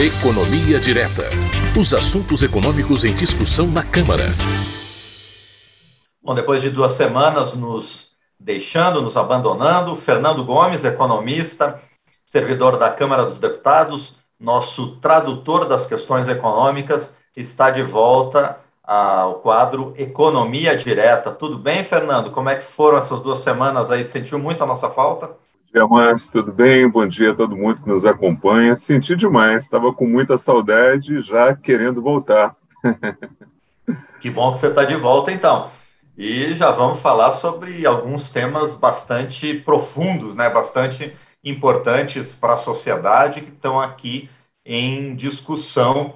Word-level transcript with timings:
Economia 0.00 0.80
Direta. 0.80 1.28
Os 1.78 1.92
assuntos 1.92 2.42
econômicos 2.42 3.04
em 3.04 3.14
discussão 3.14 3.66
na 3.66 3.82
Câmara. 3.82 4.24
Bom, 6.22 6.34
depois 6.34 6.62
de 6.62 6.70
duas 6.70 6.92
semanas 6.92 7.52
nos 7.52 8.12
deixando, 8.38 9.02
nos 9.02 9.14
abandonando, 9.14 9.94
Fernando 9.94 10.42
Gomes, 10.42 10.86
economista, 10.86 11.78
servidor 12.26 12.78
da 12.78 12.88
Câmara 12.88 13.26
dos 13.26 13.38
Deputados, 13.38 14.16
nosso 14.40 14.96
tradutor 15.02 15.66
das 15.66 15.84
questões 15.84 16.30
econômicas, 16.30 17.10
está 17.36 17.68
de 17.68 17.82
volta 17.82 18.58
ao 18.82 19.34
quadro 19.40 19.92
Economia 19.98 20.74
Direta. 20.74 21.30
Tudo 21.30 21.58
bem, 21.58 21.84
Fernando? 21.84 22.30
Como 22.30 22.48
é 22.48 22.54
que 22.54 22.64
foram 22.64 22.96
essas 22.96 23.20
duas 23.20 23.40
semanas 23.40 23.90
aí? 23.90 24.06
Sentiu 24.06 24.38
muito 24.38 24.64
a 24.64 24.66
nossa 24.66 24.88
falta? 24.88 25.32
Dia, 25.72 25.86
Márcio, 25.86 26.32
tudo 26.32 26.52
bem? 26.52 26.88
Bom 26.88 27.06
dia 27.06 27.30
a 27.30 27.34
todo 27.34 27.56
mundo 27.56 27.80
que 27.80 27.88
nos 27.88 28.04
acompanha. 28.04 28.76
Senti 28.76 29.14
demais, 29.14 29.62
estava 29.62 29.92
com 29.92 30.04
muita 30.04 30.36
saudade 30.36 31.14
e 31.14 31.20
já 31.20 31.54
querendo 31.54 32.02
voltar. 32.02 32.56
que 34.20 34.28
bom 34.30 34.50
que 34.50 34.58
você 34.58 34.66
está 34.66 34.84
de 34.84 34.96
volta, 34.96 35.30
então. 35.30 35.70
E 36.18 36.54
já 36.54 36.72
vamos 36.72 37.00
falar 37.00 37.32
sobre 37.32 37.86
alguns 37.86 38.30
temas 38.30 38.74
bastante 38.74 39.54
profundos, 39.54 40.34
né? 40.34 40.50
bastante 40.50 41.16
importantes 41.44 42.34
para 42.34 42.54
a 42.54 42.58
sociedade 42.58 43.40
que 43.40 43.50
estão 43.50 43.80
aqui 43.80 44.28
em 44.66 45.14
discussão 45.14 46.14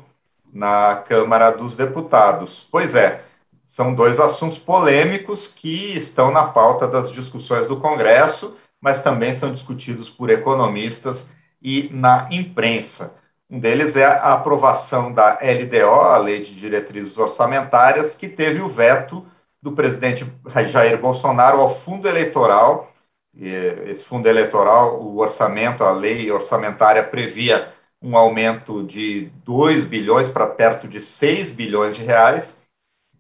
na 0.52 0.96
Câmara 0.96 1.52
dos 1.52 1.77
Deputados. 1.77 2.66
Pois 2.71 2.96
é, 2.96 3.23
são 3.65 3.95
dois 3.95 4.18
assuntos 4.18 4.59
polêmicos 4.59 5.46
que 5.46 5.96
estão 5.96 6.32
na 6.32 6.45
pauta 6.45 6.88
das 6.88 7.12
discussões 7.12 7.68
do 7.68 7.77
Congresso 7.77 8.57
mas 8.84 9.01
também 9.01 9.33
são 9.33 9.51
discutidos 9.51 10.11
por 10.11 10.29
economistas 10.29 11.30
e 11.62 11.88
na 11.91 12.29
imprensa. 12.30 13.16
Um 13.48 13.59
deles 13.59 13.97
é 13.97 14.05
a 14.05 14.34
aprovação 14.34 15.10
da 15.10 15.38
LDO, 15.41 16.02
a 16.02 16.19
Lei 16.19 16.43
de 16.43 16.55
Diretrizes 16.55 17.16
Orçamentárias, 17.16 18.15
que 18.15 18.29
teve 18.29 18.60
o 18.60 18.68
veto 18.68 19.27
do 19.62 19.73
presidente 19.73 20.30
Jair 20.71 21.01
Bolsonaro 21.01 21.62
ao 21.62 21.74
fundo 21.74 22.07
eleitoral. 22.07 22.93
Esse 23.35 24.05
fundo 24.05 24.29
eleitoral, 24.29 25.01
o 25.01 25.16
orçamento, 25.16 25.82
a 25.82 25.90
lei 25.90 26.30
orçamentária 26.30 27.02
previa 27.02 27.73
um 28.02 28.18
aumento 28.18 28.85
de 28.85 29.30
2 29.46 29.87
bilhões 29.87 30.29
para 30.29 30.46
perto 30.46 30.87
de 30.87 31.01
6 31.01 31.52
bilhões 31.52 31.96
de 31.96 32.05
reais, 32.05 32.62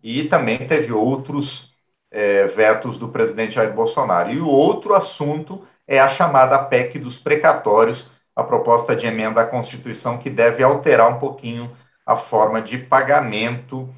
e 0.02 0.24
também 0.24 0.58
teve 0.68 0.92
outros 0.92 1.73
é, 2.14 2.46
vetos 2.46 2.96
do 2.96 3.08
presidente 3.08 3.56
Jair 3.56 3.72
Bolsonaro. 3.72 4.30
E 4.30 4.40
o 4.40 4.46
outro 4.46 4.94
assunto 4.94 5.66
é 5.86 5.98
a 5.98 6.08
chamada 6.08 6.56
PEC 6.56 6.96
dos 7.00 7.18
precatórios, 7.18 8.08
a 8.36 8.44
proposta 8.44 8.94
de 8.94 9.04
emenda 9.04 9.40
à 9.40 9.46
Constituição 9.46 10.16
que 10.16 10.30
deve 10.30 10.62
alterar 10.62 11.10
um 11.10 11.18
pouquinho 11.18 11.76
a 12.06 12.16
forma 12.16 12.62
de 12.62 12.78
pagamento 12.78 13.92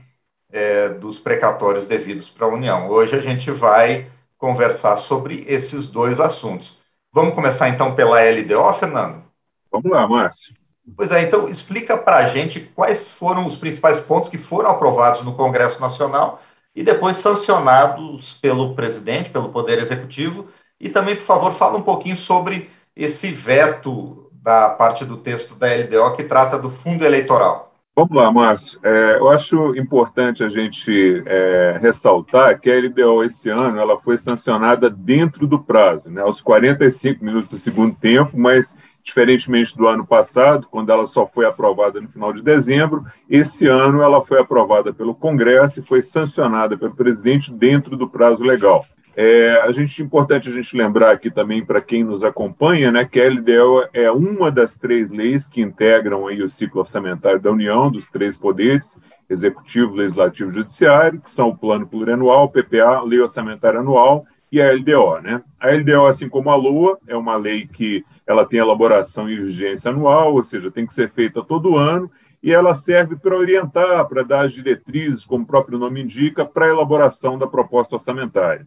é, 0.51 0.89
dos 0.89 1.19
precatórios 1.19 1.87
devidos 1.87 2.31
para 2.31 2.47
a 2.47 2.51
União. 2.51 2.89
Hoje 2.89 3.15
a 3.15 3.21
gente 3.21 3.51
vai 3.51 4.11
conversar 4.39 4.97
sobre 4.97 5.45
esses 5.47 5.89
dois 5.89 6.19
assuntos. 6.19 6.79
Vamos 7.13 7.35
começar 7.35 7.69
então 7.69 7.95
pela 7.95 8.19
LDO, 8.21 8.73
Fernando? 8.75 9.23
Vamos 9.71 9.91
lá, 9.91 10.09
Márcio. 10.09 10.55
Pois 10.97 11.11
é, 11.11 11.23
então 11.23 11.49
explica 11.49 11.99
para 11.99 12.17
a 12.17 12.27
gente 12.27 12.61
quais 12.61 13.13
foram 13.13 13.45
os 13.45 13.57
principais 13.57 14.01
pontos 14.01 14.31
que 14.31 14.39
foram 14.39 14.71
aprovados 14.71 15.23
no 15.23 15.35
Congresso 15.35 15.81
Nacional 15.81 16.41
e 16.77 16.83
depois 16.83 17.17
sancionados 17.17 18.35
pelo 18.35 18.75
presidente, 18.75 19.31
pelo 19.31 19.49
Poder 19.49 19.79
Executivo. 19.79 20.49
E 20.79 20.91
também, 20.91 21.17
por 21.17 21.25
favor, 21.25 21.53
fala 21.55 21.79
um 21.79 21.83
pouquinho 21.83 22.17
sobre 22.17 22.71
esse 22.95 23.31
veto 23.33 24.31
da 24.31 24.69
parte 24.69 25.05
do 25.05 25.17
texto 25.17 25.55
da 25.55 25.67
LDO 25.69 26.15
que 26.15 26.25
trata 26.25 26.59
do 26.59 26.71
fundo 26.71 27.05
eleitoral. 27.05 27.73
Vamos 27.97 28.15
lá, 28.15 28.31
Márcio. 28.31 28.79
É, 28.83 29.17
eu 29.19 29.31
acho 29.31 29.75
importante 29.75 30.45
a 30.45 30.51
gente 30.51 31.23
é, 31.25 31.79
ressaltar 31.81 32.61
que 32.61 32.71
a 32.71 32.79
LDO 32.79 33.25
esse 33.25 33.49
ano 33.49 33.81
ela 33.81 33.99
foi 33.99 34.19
sancionada 34.19 34.91
dentro 34.91 35.47
do 35.47 35.59
prazo, 35.59 36.11
né, 36.11 36.21
aos 36.21 36.43
45 36.43 37.25
minutos 37.25 37.53
do 37.53 37.59
segundo 37.59 37.97
tempo, 37.97 38.39
mas 38.39 38.77
diferentemente 39.07 39.77
do 39.77 39.87
ano 39.87 40.05
passado, 40.05 40.67
quando 40.69 40.91
ela 40.91 41.07
só 41.07 41.25
foi 41.29 41.47
aprovada 41.47 42.01
no 42.01 42.09
final 42.09 42.33
de 42.33 42.43
dezembro, 42.43 43.05
esse 43.31 43.65
ano 43.69 44.03
ela 44.03 44.21
foi 44.21 44.41
aprovada 44.41 44.93
pelo 44.93 45.15
Congresso 45.15 45.79
e 45.79 45.83
foi 45.83 46.03
sancionada 46.03 46.77
pelo 46.77 46.93
presidente 46.93 47.53
dentro 47.53 47.97
do 47.97 48.09
prazo 48.09 48.43
legal. 48.43 48.85
É, 49.15 49.63
a 49.63 49.71
gente 49.71 50.03
importante 50.03 50.49
a 50.49 50.53
gente 50.53 50.77
lembrar 50.77 51.13
aqui 51.13 51.31
também 51.31 51.65
para 51.65 51.81
quem 51.81 52.03
nos 52.03 52.25
acompanha, 52.25 52.91
né, 52.91 53.05
que 53.05 53.21
a 53.21 53.31
LDO 53.31 53.89
é 53.95 54.11
uma 54.11 54.51
das 54.51 54.75
três 54.75 55.11
leis 55.13 55.49
que 55.49 55.63
integram 55.63 56.27
aí 56.27 56.43
o 56.43 56.49
ciclo 56.49 56.81
orçamentário 56.81 57.41
da 57.41 57.51
União, 57.51 57.91
dos 57.91 58.09
três 58.09 58.37
poderes, 58.37 58.99
executivo, 59.31 59.95
legislativo 59.95 60.51
e 60.51 60.55
judiciário, 60.55 61.21
que 61.21 61.31
são 61.31 61.49
o 61.49 61.57
Plano 61.57 61.87
Plurianual, 61.87 62.51
PPA, 62.51 63.01
Lei 63.03 63.21
Orçamentária 63.21 63.79
Anual 63.79 64.27
e 64.51 64.61
a 64.61 64.73
LDO, 64.73 65.21
né? 65.21 65.43
A 65.59 65.71
LDO, 65.71 66.07
assim 66.07 66.29
como 66.29 66.51
a 66.51 66.55
LOA, 66.55 66.99
é 67.07 67.17
uma 67.17 67.37
lei 67.37 67.67
que 67.67 68.05
ela 68.27 68.47
tem 68.47 68.61
elaboração 68.61 69.29
e 69.29 69.37
vigência 69.37 69.91
anual, 69.91 70.35
ou 70.35 70.43
seja, 70.43 70.71
tem 70.71 70.87
que 70.87 70.93
ser 70.93 71.09
feita 71.09 71.43
todo 71.43 71.77
ano, 71.77 72.11
e 72.43 72.53
ela 72.53 72.75
serve 72.75 73.17
para 73.17 73.37
orientar, 73.37 74.07
para 74.07 74.23
dar 74.23 74.45
as 74.45 74.53
diretrizes, 74.53 75.25
como 75.25 75.45
o 75.45 75.47
próprio 75.47 75.79
nome 75.79 76.03
indica, 76.03 76.45
para 76.45 76.67
a 76.67 76.71
elaboração 76.71 77.37
da 77.37 77.47
proposta 77.47 77.97
orçamentária. 77.97 78.67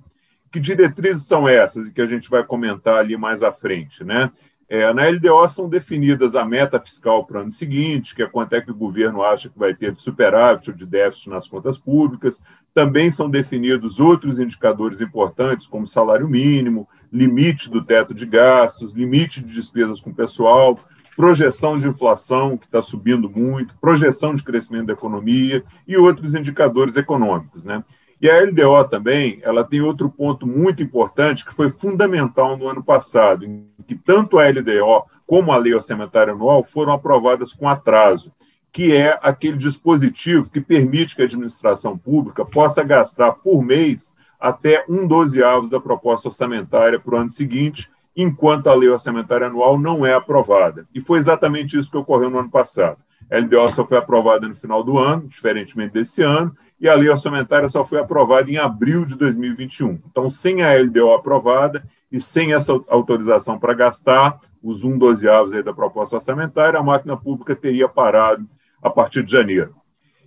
Que 0.52 0.60
diretrizes 0.60 1.26
são 1.26 1.48
essas 1.48 1.88
e 1.88 1.94
que 1.94 2.02
a 2.02 2.06
gente 2.06 2.30
vai 2.30 2.44
comentar 2.44 2.98
ali 2.98 3.16
mais 3.16 3.44
à 3.44 3.52
frente, 3.52 4.04
né? 4.04 4.32
É, 4.70 4.94
na 4.94 5.10
LDO 5.10 5.50
são 5.50 5.68
definidas 5.68 6.36
a 6.36 6.46
meta 6.46 6.80
fiscal 6.80 7.26
para 7.26 7.40
o 7.40 7.42
ano 7.42 7.52
seguinte, 7.52 8.14
que 8.14 8.22
é 8.22 8.28
quanto 8.28 8.54
é 8.54 8.62
que 8.62 8.70
o 8.70 8.76
governo 8.76 9.24
acha 9.24 9.50
que 9.50 9.58
vai 9.58 9.74
ter 9.74 9.92
de 9.92 10.00
superávit 10.00 10.70
ou 10.70 10.76
de 10.76 10.86
déficit 10.86 11.32
nas 11.32 11.48
contas 11.48 11.80
públicas. 11.80 12.40
Também 12.72 13.10
são 13.10 13.28
definidos 13.28 14.00
outros 14.00 14.40
indicadores 14.40 15.02
importantes, 15.02 15.66
como 15.66 15.88
salário 15.88 16.28
mínimo, 16.28 16.88
limite 17.12 17.68
do 17.68 17.84
teto 17.84 18.14
de 18.14 18.28
gastos, 18.28 18.94
limite 18.94 19.42
de 19.42 19.52
despesas 19.56 20.00
com 20.00 20.14
pessoal, 20.14 20.80
projeção 21.18 21.76
de 21.76 21.88
inflação, 21.88 22.56
que 22.56 22.68
está 22.68 22.82
subindo 22.82 23.28
muito, 23.28 23.76
projeção 23.82 24.36
de 24.36 24.44
crescimento 24.44 24.86
da 24.86 24.94
economia 24.94 25.64
e 25.88 25.98
outros 25.98 26.36
indicadores 26.36 26.96
econômicos. 26.96 27.66
Né? 27.66 27.84
E 28.22 28.30
a 28.30 28.42
LDO 28.44 28.90
também, 28.90 29.40
ela 29.44 29.64
tem 29.64 29.80
outro 29.80 30.10
ponto 30.10 30.46
muito 30.46 30.84
importante 30.84 31.46
que 31.46 31.54
foi 31.54 31.70
fundamental 31.70 32.58
no 32.58 32.68
ano 32.68 32.84
passado, 32.84 33.46
em 33.46 33.66
que 33.88 33.96
tanto 33.96 34.38
a 34.38 34.48
LDO 34.48 35.06
como 35.26 35.54
a 35.54 35.58
Lei 35.58 35.74
Orçamentária 35.74 36.34
Anual 36.34 36.64
foram 36.64 36.92
aprovadas 36.92 37.54
com 37.54 37.70
atraso, 37.70 38.34
que 38.72 38.94
é 38.94 39.18
aquele 39.22 39.58
dispositivo 39.58 40.52
que 40.52 40.60
permite 40.60 41.16
que 41.16 41.22
a 41.22 41.26
administração 41.26 41.98
pública 41.98 42.44
possa 42.44 42.84
gastar 42.84 43.32
por 43.34 43.64
mês 43.64 44.12
até 44.40 44.84
um 44.88 45.08
dozeavos 45.08 45.70
da 45.70 45.80
proposta 45.80 46.28
orçamentária 46.28 47.00
para 47.00 47.16
o 47.16 47.18
ano 47.18 47.30
seguinte, 47.30 47.90
enquanto 48.16 48.68
a 48.68 48.76
Lei 48.76 48.90
Orçamentária 48.90 49.48
Anual 49.48 49.80
não 49.80 50.06
é 50.06 50.14
aprovada. 50.14 50.86
E 50.94 51.00
foi 51.00 51.18
exatamente 51.20 51.78
isso 51.78 51.90
que 51.90 51.98
ocorreu 51.98 52.30
no 52.30 52.40
ano 52.40 52.50
passado. 52.50 52.98
A 53.32 53.38
LDO 53.38 53.68
só 53.68 53.86
foi 53.86 53.98
aprovada 53.98 54.48
no 54.48 54.56
final 54.56 54.84
do 54.84 54.98
ano, 54.98 55.28
diferentemente 55.28 55.94
desse 55.94 56.24
ano, 56.24 56.54
e 56.80 56.90
a 56.90 56.96
lei 56.96 57.10
orçamentária 57.10 57.70
só 57.70 57.84
foi 57.84 58.00
aprovada 58.00 58.50
em 58.50 58.58
abril 58.58 59.06
de 59.06 59.16
2021. 59.16 60.00
Então, 60.10 60.30
sem 60.30 60.64
a 60.64 60.74
LDO 60.74 61.14
aprovada 61.14 61.84
e 62.12 62.20
sem 62.20 62.54
essa 62.54 62.74
autorização 62.88 63.60
para 63.60 63.74
gastar, 63.74 64.38
os 64.62 64.84
um 64.84 64.98
dozeavos 64.98 65.54
aí 65.54 65.62
da 65.62 65.74
proposta 65.74 66.16
orçamentária, 66.16 66.80
a 66.80 66.84
máquina 66.84 67.16
pública 67.16 67.56
teria 67.56 67.88
parado 67.88 68.48
a 68.82 68.90
partir 68.90 69.24
de 69.24 69.32
janeiro. 69.32 69.76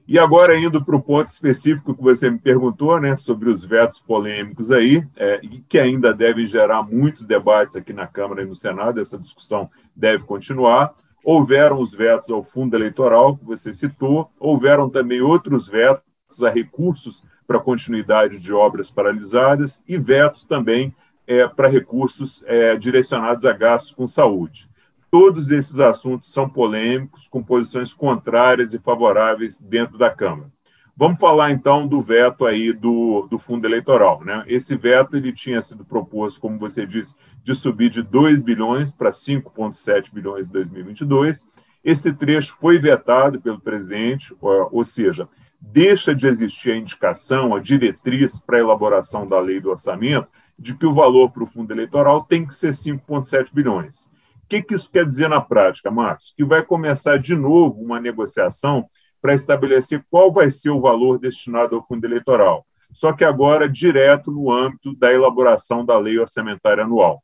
E 0.06 0.18
agora, 0.18 0.58
indo 0.58 0.84
para 0.84 0.96
o 0.96 1.02
ponto 1.02 1.28
específico 1.28 1.94
que 1.94 2.02
você 2.02 2.28
me 2.28 2.38
perguntou, 2.38 3.00
né, 3.00 3.16
sobre 3.16 3.48
os 3.48 3.64
vetos 3.64 4.00
polêmicos 4.00 4.72
aí, 4.72 5.06
é, 5.16 5.40
que 5.68 5.78
ainda 5.78 6.12
devem 6.12 6.46
gerar 6.46 6.82
muitos 6.82 7.24
debates 7.24 7.76
aqui 7.76 7.92
na 7.92 8.06
Câmara 8.06 8.42
e 8.42 8.46
no 8.46 8.54
Senado, 8.54 9.00
essa 9.00 9.16
discussão 9.16 9.70
deve 9.94 10.26
continuar. 10.26 10.92
Houveram 11.24 11.80
os 11.80 11.94
vetos 11.94 12.30
ao 12.30 12.42
fundo 12.42 12.76
eleitoral, 12.76 13.36
que 13.36 13.44
você 13.44 13.72
citou, 13.72 14.30
houveram 14.38 14.88
também 14.90 15.20
outros 15.20 15.68
vetos 15.68 16.42
a 16.42 16.50
recursos 16.50 17.24
para 17.46 17.60
continuidade 17.60 18.38
de 18.38 18.52
obras 18.52 18.90
paralisadas 18.90 19.82
e 19.86 19.98
vetos 19.98 20.44
também 20.44 20.94
é, 21.26 21.46
para 21.46 21.68
recursos 21.68 22.42
é, 22.46 22.76
direcionados 22.76 23.44
a 23.44 23.52
gastos 23.52 23.92
com 23.92 24.06
saúde. 24.06 24.68
Todos 25.10 25.50
esses 25.50 25.78
assuntos 25.78 26.32
são 26.32 26.48
polêmicos, 26.48 27.28
com 27.28 27.42
posições 27.42 27.92
contrárias 27.92 28.72
e 28.72 28.78
favoráveis 28.78 29.60
dentro 29.60 29.98
da 29.98 30.08
Câmara. 30.08 30.50
Vamos 30.96 31.18
falar 31.18 31.50
então 31.50 31.86
do 31.86 32.00
veto 32.00 32.44
aí 32.44 32.72
do, 32.72 33.26
do 33.30 33.38
fundo 33.38 33.66
eleitoral. 33.66 34.22
Né? 34.24 34.44
Esse 34.46 34.76
veto 34.76 35.16
ele 35.16 35.32
tinha 35.32 35.62
sido 35.62 35.84
proposto, 35.84 36.40
como 36.40 36.58
você 36.58 36.86
disse, 36.86 37.16
de 37.42 37.54
subir 37.54 37.88
de 37.88 38.02
2 38.02 38.40
bilhões 38.40 38.94
para 38.94 39.10
5,7 39.10 40.12
bilhões 40.12 40.46
em 40.46 40.52
2022. 40.52 41.48
Esse 41.82 42.12
trecho 42.12 42.56
foi 42.60 42.78
vetado 42.78 43.40
pelo 43.40 43.60
presidente, 43.60 44.34
ou 44.40 44.84
seja, 44.84 45.26
deixa 45.60 46.14
de 46.14 46.28
existir 46.28 46.72
a 46.72 46.76
indicação, 46.76 47.54
a 47.54 47.60
diretriz 47.60 48.38
para 48.38 48.58
a 48.58 48.60
elaboração 48.60 49.26
da 49.26 49.40
lei 49.40 49.60
do 49.60 49.70
orçamento, 49.70 50.28
de 50.58 50.76
que 50.76 50.86
o 50.86 50.92
valor 50.92 51.30
para 51.30 51.42
o 51.42 51.46
fundo 51.46 51.72
eleitoral 51.72 52.22
tem 52.22 52.46
que 52.46 52.54
ser 52.54 52.68
5,7 52.68 53.52
bilhões 53.52 54.12
que, 54.60 54.62
que 54.62 54.74
isso 54.74 54.90
quer 54.90 55.06
dizer 55.06 55.28
na 55.28 55.40
prática, 55.40 55.90
Marcos? 55.90 56.34
Que 56.36 56.44
vai 56.44 56.62
começar 56.62 57.18
de 57.18 57.34
novo 57.34 57.80
uma 57.80 57.98
negociação 57.98 58.86
para 59.22 59.32
estabelecer 59.32 60.04
qual 60.10 60.32
vai 60.32 60.50
ser 60.50 60.70
o 60.70 60.80
valor 60.80 61.18
destinado 61.18 61.76
ao 61.76 61.82
fundo 61.82 62.04
eleitoral, 62.04 62.66
só 62.92 63.12
que 63.12 63.24
agora 63.24 63.68
direto 63.68 64.32
no 64.32 64.50
âmbito 64.50 64.94
da 64.96 65.12
elaboração 65.12 65.86
da 65.86 65.96
lei 65.96 66.18
orçamentária 66.18 66.82
anual. 66.82 67.22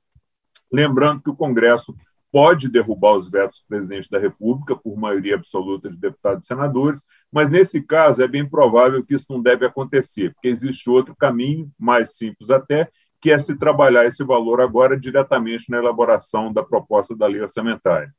Lembrando 0.73 1.21
que 1.21 1.31
o 1.31 1.37
Congresso 1.37 1.95
pode 2.31 2.71
derrubar 2.71 3.17
os 3.17 3.29
vetos 3.29 3.61
do 3.61 3.67
presidente 3.67 4.09
da 4.11 4.19
República 4.19 4.77
por 4.77 4.97
maioria 4.97 5.35
absoluta 5.35 5.89
de 5.89 5.97
deputados 5.97 6.45
e 6.45 6.47
senadores, 6.47 7.05
mas 7.33 7.51
nesse 7.51 7.83
caso 7.83 8.23
é 8.23 8.29
bem 8.29 8.49
provável 8.49 9.05
que 9.05 9.15
isso 9.15 9.27
não 9.31 9.43
deve 9.43 9.67
acontecer, 9.67 10.33
porque 10.35 10.49
existe 10.49 10.89
outro 10.91 11.17
caminho, 11.17 11.71
mais 11.79 12.17
simples 12.17 12.51
até, 12.51 12.89
que 13.21 13.33
é 13.33 13.39
se 13.39 13.57
trabalhar 13.57 14.07
esse 14.07 14.23
valor 14.23 14.61
agora 14.61 14.99
diretamente 14.99 15.71
na 15.71 15.79
elaboração 15.79 16.53
da 16.53 16.63
proposta 16.63 17.17
da 17.17 17.27
lei 17.27 17.41
orçamentária. 17.41 18.15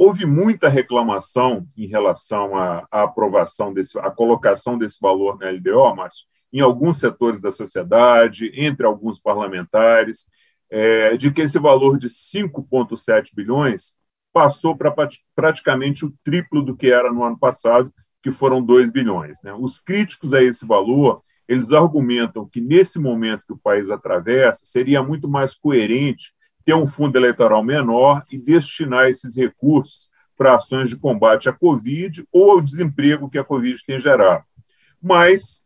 Houve 0.00 0.24
muita 0.24 0.68
reclamação 0.68 1.66
em 1.76 1.88
relação 1.88 2.56
à, 2.56 2.86
à 2.88 3.02
aprovação 3.02 3.74
desse, 3.74 3.98
à 3.98 4.08
colocação 4.12 4.78
desse 4.78 5.00
valor 5.00 5.36
na 5.36 5.50
LDO, 5.50 5.96
Márcio, 5.96 6.24
em 6.52 6.60
alguns 6.60 7.00
setores 7.00 7.42
da 7.42 7.50
sociedade, 7.50 8.52
entre 8.54 8.86
alguns 8.86 9.18
parlamentares, 9.18 10.28
é, 10.70 11.16
de 11.16 11.32
que 11.32 11.42
esse 11.42 11.58
valor 11.58 11.98
de 11.98 12.06
5,7 12.06 13.34
bilhões 13.34 13.96
passou 14.32 14.76
para 14.76 14.94
praticamente 15.34 16.06
o 16.06 16.14
triplo 16.22 16.62
do 16.62 16.76
que 16.76 16.92
era 16.92 17.12
no 17.12 17.24
ano 17.24 17.36
passado, 17.36 17.92
que 18.22 18.30
foram 18.30 18.62
2 18.62 18.90
bilhões. 18.90 19.38
Né? 19.42 19.52
Os 19.52 19.80
críticos 19.80 20.32
a 20.32 20.40
esse 20.40 20.64
valor, 20.64 21.20
eles 21.48 21.72
argumentam 21.72 22.48
que 22.48 22.60
nesse 22.60 23.00
momento 23.00 23.42
que 23.48 23.52
o 23.52 23.58
país 23.58 23.90
atravessa, 23.90 24.60
seria 24.64 25.02
muito 25.02 25.28
mais 25.28 25.56
coerente 25.56 26.32
ter 26.68 26.74
um 26.74 26.86
fundo 26.86 27.16
eleitoral 27.16 27.64
menor 27.64 28.22
e 28.30 28.36
destinar 28.36 29.08
esses 29.08 29.34
recursos 29.38 30.10
para 30.36 30.54
ações 30.54 30.90
de 30.90 30.98
combate 30.98 31.48
à 31.48 31.52
Covid 31.54 32.28
ou 32.30 32.50
ao 32.50 32.60
desemprego 32.60 33.30
que 33.30 33.38
a 33.38 33.44
Covid 33.44 33.82
tem 33.86 33.98
gerado. 33.98 34.44
Mas 35.02 35.62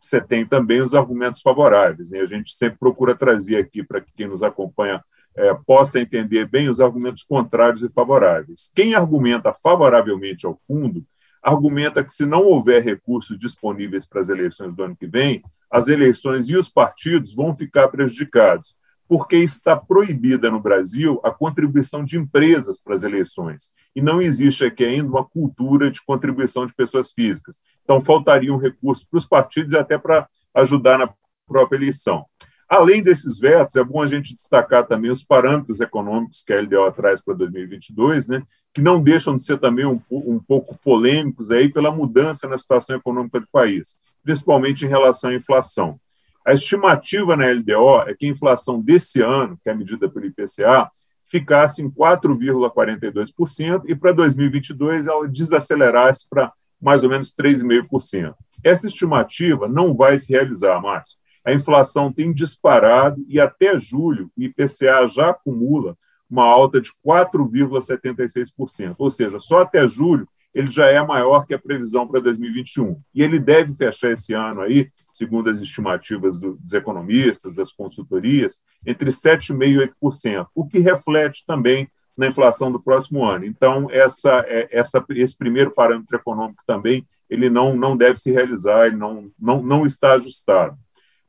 você 0.00 0.20
tem 0.20 0.46
também 0.46 0.80
os 0.80 0.94
argumentos 0.94 1.42
favoráveis. 1.42 2.08
Né? 2.10 2.20
A 2.20 2.26
gente 2.26 2.52
sempre 2.52 2.78
procura 2.78 3.16
trazer 3.16 3.56
aqui 3.56 3.82
para 3.82 4.00
que 4.00 4.12
quem 4.12 4.28
nos 4.28 4.40
acompanha 4.40 5.02
é, 5.36 5.52
possa 5.66 5.98
entender 5.98 6.46
bem 6.46 6.68
os 6.68 6.80
argumentos 6.80 7.24
contrários 7.24 7.82
e 7.82 7.88
favoráveis. 7.88 8.70
Quem 8.72 8.94
argumenta 8.94 9.52
favoravelmente 9.52 10.46
ao 10.46 10.56
fundo 10.56 11.04
argumenta 11.42 12.04
que, 12.04 12.12
se 12.12 12.24
não 12.24 12.44
houver 12.44 12.84
recursos 12.84 13.36
disponíveis 13.36 14.06
para 14.06 14.20
as 14.20 14.28
eleições 14.28 14.76
do 14.76 14.84
ano 14.84 14.94
que 14.94 15.08
vem, 15.08 15.42
as 15.68 15.88
eleições 15.88 16.48
e 16.48 16.56
os 16.56 16.68
partidos 16.68 17.34
vão 17.34 17.54
ficar 17.54 17.88
prejudicados, 17.88 18.76
porque 19.08 19.36
está 19.36 19.76
proibida 19.76 20.50
no 20.50 20.60
Brasil 20.60 21.20
a 21.22 21.30
contribuição 21.30 22.02
de 22.02 22.18
empresas 22.18 22.80
para 22.80 22.94
as 22.94 23.02
eleições. 23.02 23.70
E 23.94 24.02
não 24.02 24.20
existe 24.20 24.64
aqui 24.64 24.84
ainda 24.84 25.08
uma 25.08 25.24
cultura 25.24 25.90
de 25.90 26.02
contribuição 26.04 26.66
de 26.66 26.74
pessoas 26.74 27.12
físicas. 27.12 27.60
Então, 27.84 28.00
faltariam 28.00 28.56
recursos 28.56 29.04
para 29.04 29.18
os 29.18 29.26
partidos 29.26 29.72
e 29.72 29.76
até 29.76 29.96
para 29.96 30.28
ajudar 30.54 30.98
na 30.98 31.12
própria 31.46 31.76
eleição. 31.76 32.26
Além 32.68 33.00
desses 33.00 33.38
vetos, 33.38 33.76
é 33.76 33.84
bom 33.84 34.02
a 34.02 34.08
gente 34.08 34.34
destacar 34.34 34.84
também 34.84 35.08
os 35.08 35.22
parâmetros 35.22 35.80
econômicos 35.80 36.42
que 36.42 36.52
a 36.52 36.60
LDO 36.60 36.90
traz 36.96 37.22
para 37.22 37.34
2022, 37.34 38.26
né, 38.26 38.42
que 38.74 38.82
não 38.82 39.00
deixam 39.00 39.36
de 39.36 39.42
ser 39.44 39.58
também 39.58 39.86
um, 39.86 40.00
um 40.10 40.40
pouco 40.40 40.76
polêmicos 40.82 41.52
aí 41.52 41.72
pela 41.72 41.92
mudança 41.92 42.48
na 42.48 42.58
situação 42.58 42.96
econômica 42.96 43.38
do 43.38 43.46
país, 43.52 43.96
principalmente 44.24 44.84
em 44.84 44.88
relação 44.88 45.30
à 45.30 45.34
inflação. 45.34 46.00
A 46.46 46.52
estimativa 46.52 47.36
na 47.36 47.50
LDO 47.50 48.02
é 48.08 48.14
que 48.14 48.26
a 48.26 48.28
inflação 48.28 48.80
desse 48.80 49.20
ano, 49.20 49.58
que 49.62 49.68
é 49.68 49.74
medida 49.74 50.08
pelo 50.08 50.26
IPCA, 50.26 50.88
ficasse 51.24 51.82
em 51.82 51.90
4,42% 51.90 53.82
e 53.86 53.96
para 53.96 54.12
2022 54.12 55.08
ela 55.08 55.26
desacelerasse 55.26 56.24
para 56.30 56.52
mais 56.80 57.02
ou 57.02 57.10
menos 57.10 57.34
3,5%. 57.34 58.34
Essa 58.62 58.86
estimativa 58.86 59.66
não 59.66 59.92
vai 59.92 60.16
se 60.18 60.32
realizar, 60.32 60.80
Márcio 60.80 61.16
a 61.46 61.52
inflação 61.52 62.12
tem 62.12 62.32
disparado 62.32 63.24
e 63.28 63.38
até 63.38 63.78
julho 63.78 64.28
o 64.36 64.42
IPCA 64.42 65.06
já 65.06 65.30
acumula 65.30 65.96
uma 66.28 66.44
alta 66.44 66.80
de 66.80 66.90
4,76%, 67.06 68.96
ou 68.98 69.08
seja, 69.08 69.38
só 69.38 69.60
até 69.60 69.86
julho 69.86 70.28
ele 70.56 70.70
já 70.70 70.86
é 70.86 71.04
maior 71.04 71.46
que 71.46 71.52
a 71.52 71.58
previsão 71.58 72.08
para 72.08 72.18
2021. 72.18 72.98
E 73.14 73.22
ele 73.22 73.38
deve 73.38 73.74
fechar 73.74 74.10
esse 74.10 74.32
ano 74.32 74.62
aí, 74.62 74.88
segundo 75.12 75.50
as 75.50 75.60
estimativas 75.60 76.40
dos 76.40 76.72
economistas, 76.72 77.54
das 77.54 77.74
consultorias, 77.74 78.62
entre 78.86 79.10
7,5% 79.10 79.68
e 79.68 79.92
8%, 80.02 80.46
o 80.54 80.66
que 80.66 80.78
reflete 80.78 81.44
também 81.46 81.86
na 82.16 82.26
inflação 82.26 82.72
do 82.72 82.82
próximo 82.82 83.22
ano. 83.22 83.44
Então, 83.44 83.90
essa, 83.90 84.42
é, 84.46 84.66
essa, 84.70 85.04
esse 85.10 85.36
primeiro 85.36 85.72
parâmetro 85.72 86.16
econômico 86.16 86.62
também 86.66 87.06
ele 87.28 87.50
não, 87.50 87.76
não 87.76 87.94
deve 87.94 88.18
se 88.18 88.30
realizar, 88.30 88.86
ele 88.86 88.96
não, 88.96 89.30
não, 89.38 89.62
não 89.62 89.84
está 89.84 90.12
ajustado. 90.12 90.78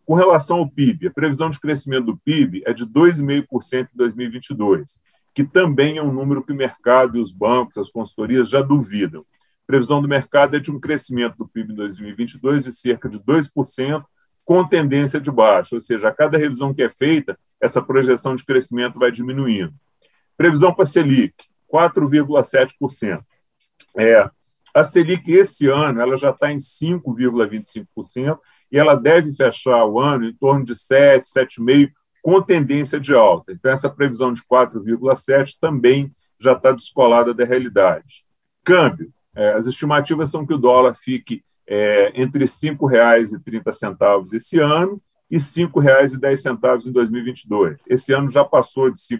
Com 0.05 0.13
relação 0.13 0.59
ao 0.59 0.69
PIB, 0.69 1.07
a 1.07 1.11
previsão 1.11 1.49
de 1.49 1.59
crescimento 1.59 2.05
do 2.05 2.17
PIB 2.17 2.63
é 2.65 2.71
de 2.71 2.85
2,5% 2.85 3.89
em 3.93 3.97
2022, 3.97 5.01
que 5.37 5.43
também 5.43 5.99
é 5.99 6.01
um 6.01 6.11
número 6.11 6.41
que 6.41 6.51
o 6.51 6.55
mercado 6.55 7.15
e 7.15 7.21
os 7.21 7.31
bancos, 7.31 7.77
as 7.77 7.91
consultorias 7.91 8.49
já 8.49 8.59
duvidam. 8.59 9.21
A 9.21 9.67
previsão 9.67 10.01
do 10.01 10.07
mercado 10.07 10.55
é 10.55 10.59
de 10.59 10.71
um 10.71 10.79
crescimento 10.79 11.37
do 11.37 11.47
PIB 11.47 11.73
em 11.73 11.75
2022 11.75 12.63
de 12.63 12.73
cerca 12.73 13.07
de 13.07 13.19
2%, 13.19 14.03
com 14.43 14.67
tendência 14.67 15.21
de 15.21 15.29
baixa, 15.29 15.75
ou 15.75 15.79
seja, 15.79 16.07
a 16.07 16.11
cada 16.11 16.39
revisão 16.39 16.73
que 16.73 16.81
é 16.81 16.89
feita, 16.89 17.37
essa 17.61 17.79
projeção 17.79 18.35
de 18.35 18.43
crescimento 18.43 18.97
vai 18.97 19.11
diminuindo. 19.11 19.71
Previsão 20.35 20.73
para 20.73 20.81
a 20.81 20.87
Selic, 20.87 21.35
4,7%. 21.71 23.23
É, 23.95 24.27
a 24.73 24.83
Selic, 24.83 25.31
esse 25.31 25.67
ano, 25.67 26.01
ela 26.01 26.17
já 26.17 26.31
está 26.31 26.51
em 26.51 26.57
5,25% 26.57 28.39
e 28.71 28.79
ela 28.79 28.95
deve 28.95 29.31
fechar 29.33 29.85
o 29.85 29.99
ano 29.99 30.25
em 30.25 30.33
torno 30.33 30.63
de 30.63 30.75
7, 30.75 31.27
7,5%, 31.27 31.91
com 32.27 32.41
tendência 32.41 32.99
de 32.99 33.13
alta. 33.13 33.53
Então, 33.53 33.71
essa 33.71 33.89
previsão 33.89 34.33
de 34.33 34.41
4,7% 34.43 35.55
também 35.61 36.13
já 36.37 36.51
está 36.51 36.73
descolada 36.73 37.33
da 37.33 37.45
realidade. 37.45 38.25
Câmbio. 38.65 39.13
É, 39.33 39.53
as 39.53 39.65
estimativas 39.65 40.29
são 40.29 40.45
que 40.45 40.53
o 40.53 40.57
dólar 40.57 40.93
fique 40.93 41.41
é, 41.65 42.11
entre 42.21 42.43
R$ 42.43 42.49
5,30 42.49 44.33
esse 44.33 44.59
ano 44.59 45.01
e 45.31 45.37
R$ 45.37 45.41
5,10 45.41 46.87
em 46.87 46.91
2022. 46.91 47.83
Esse 47.87 48.11
ano 48.11 48.29
já 48.29 48.43
passou 48.43 48.91
de 48.91 48.99
R$ 49.09 49.19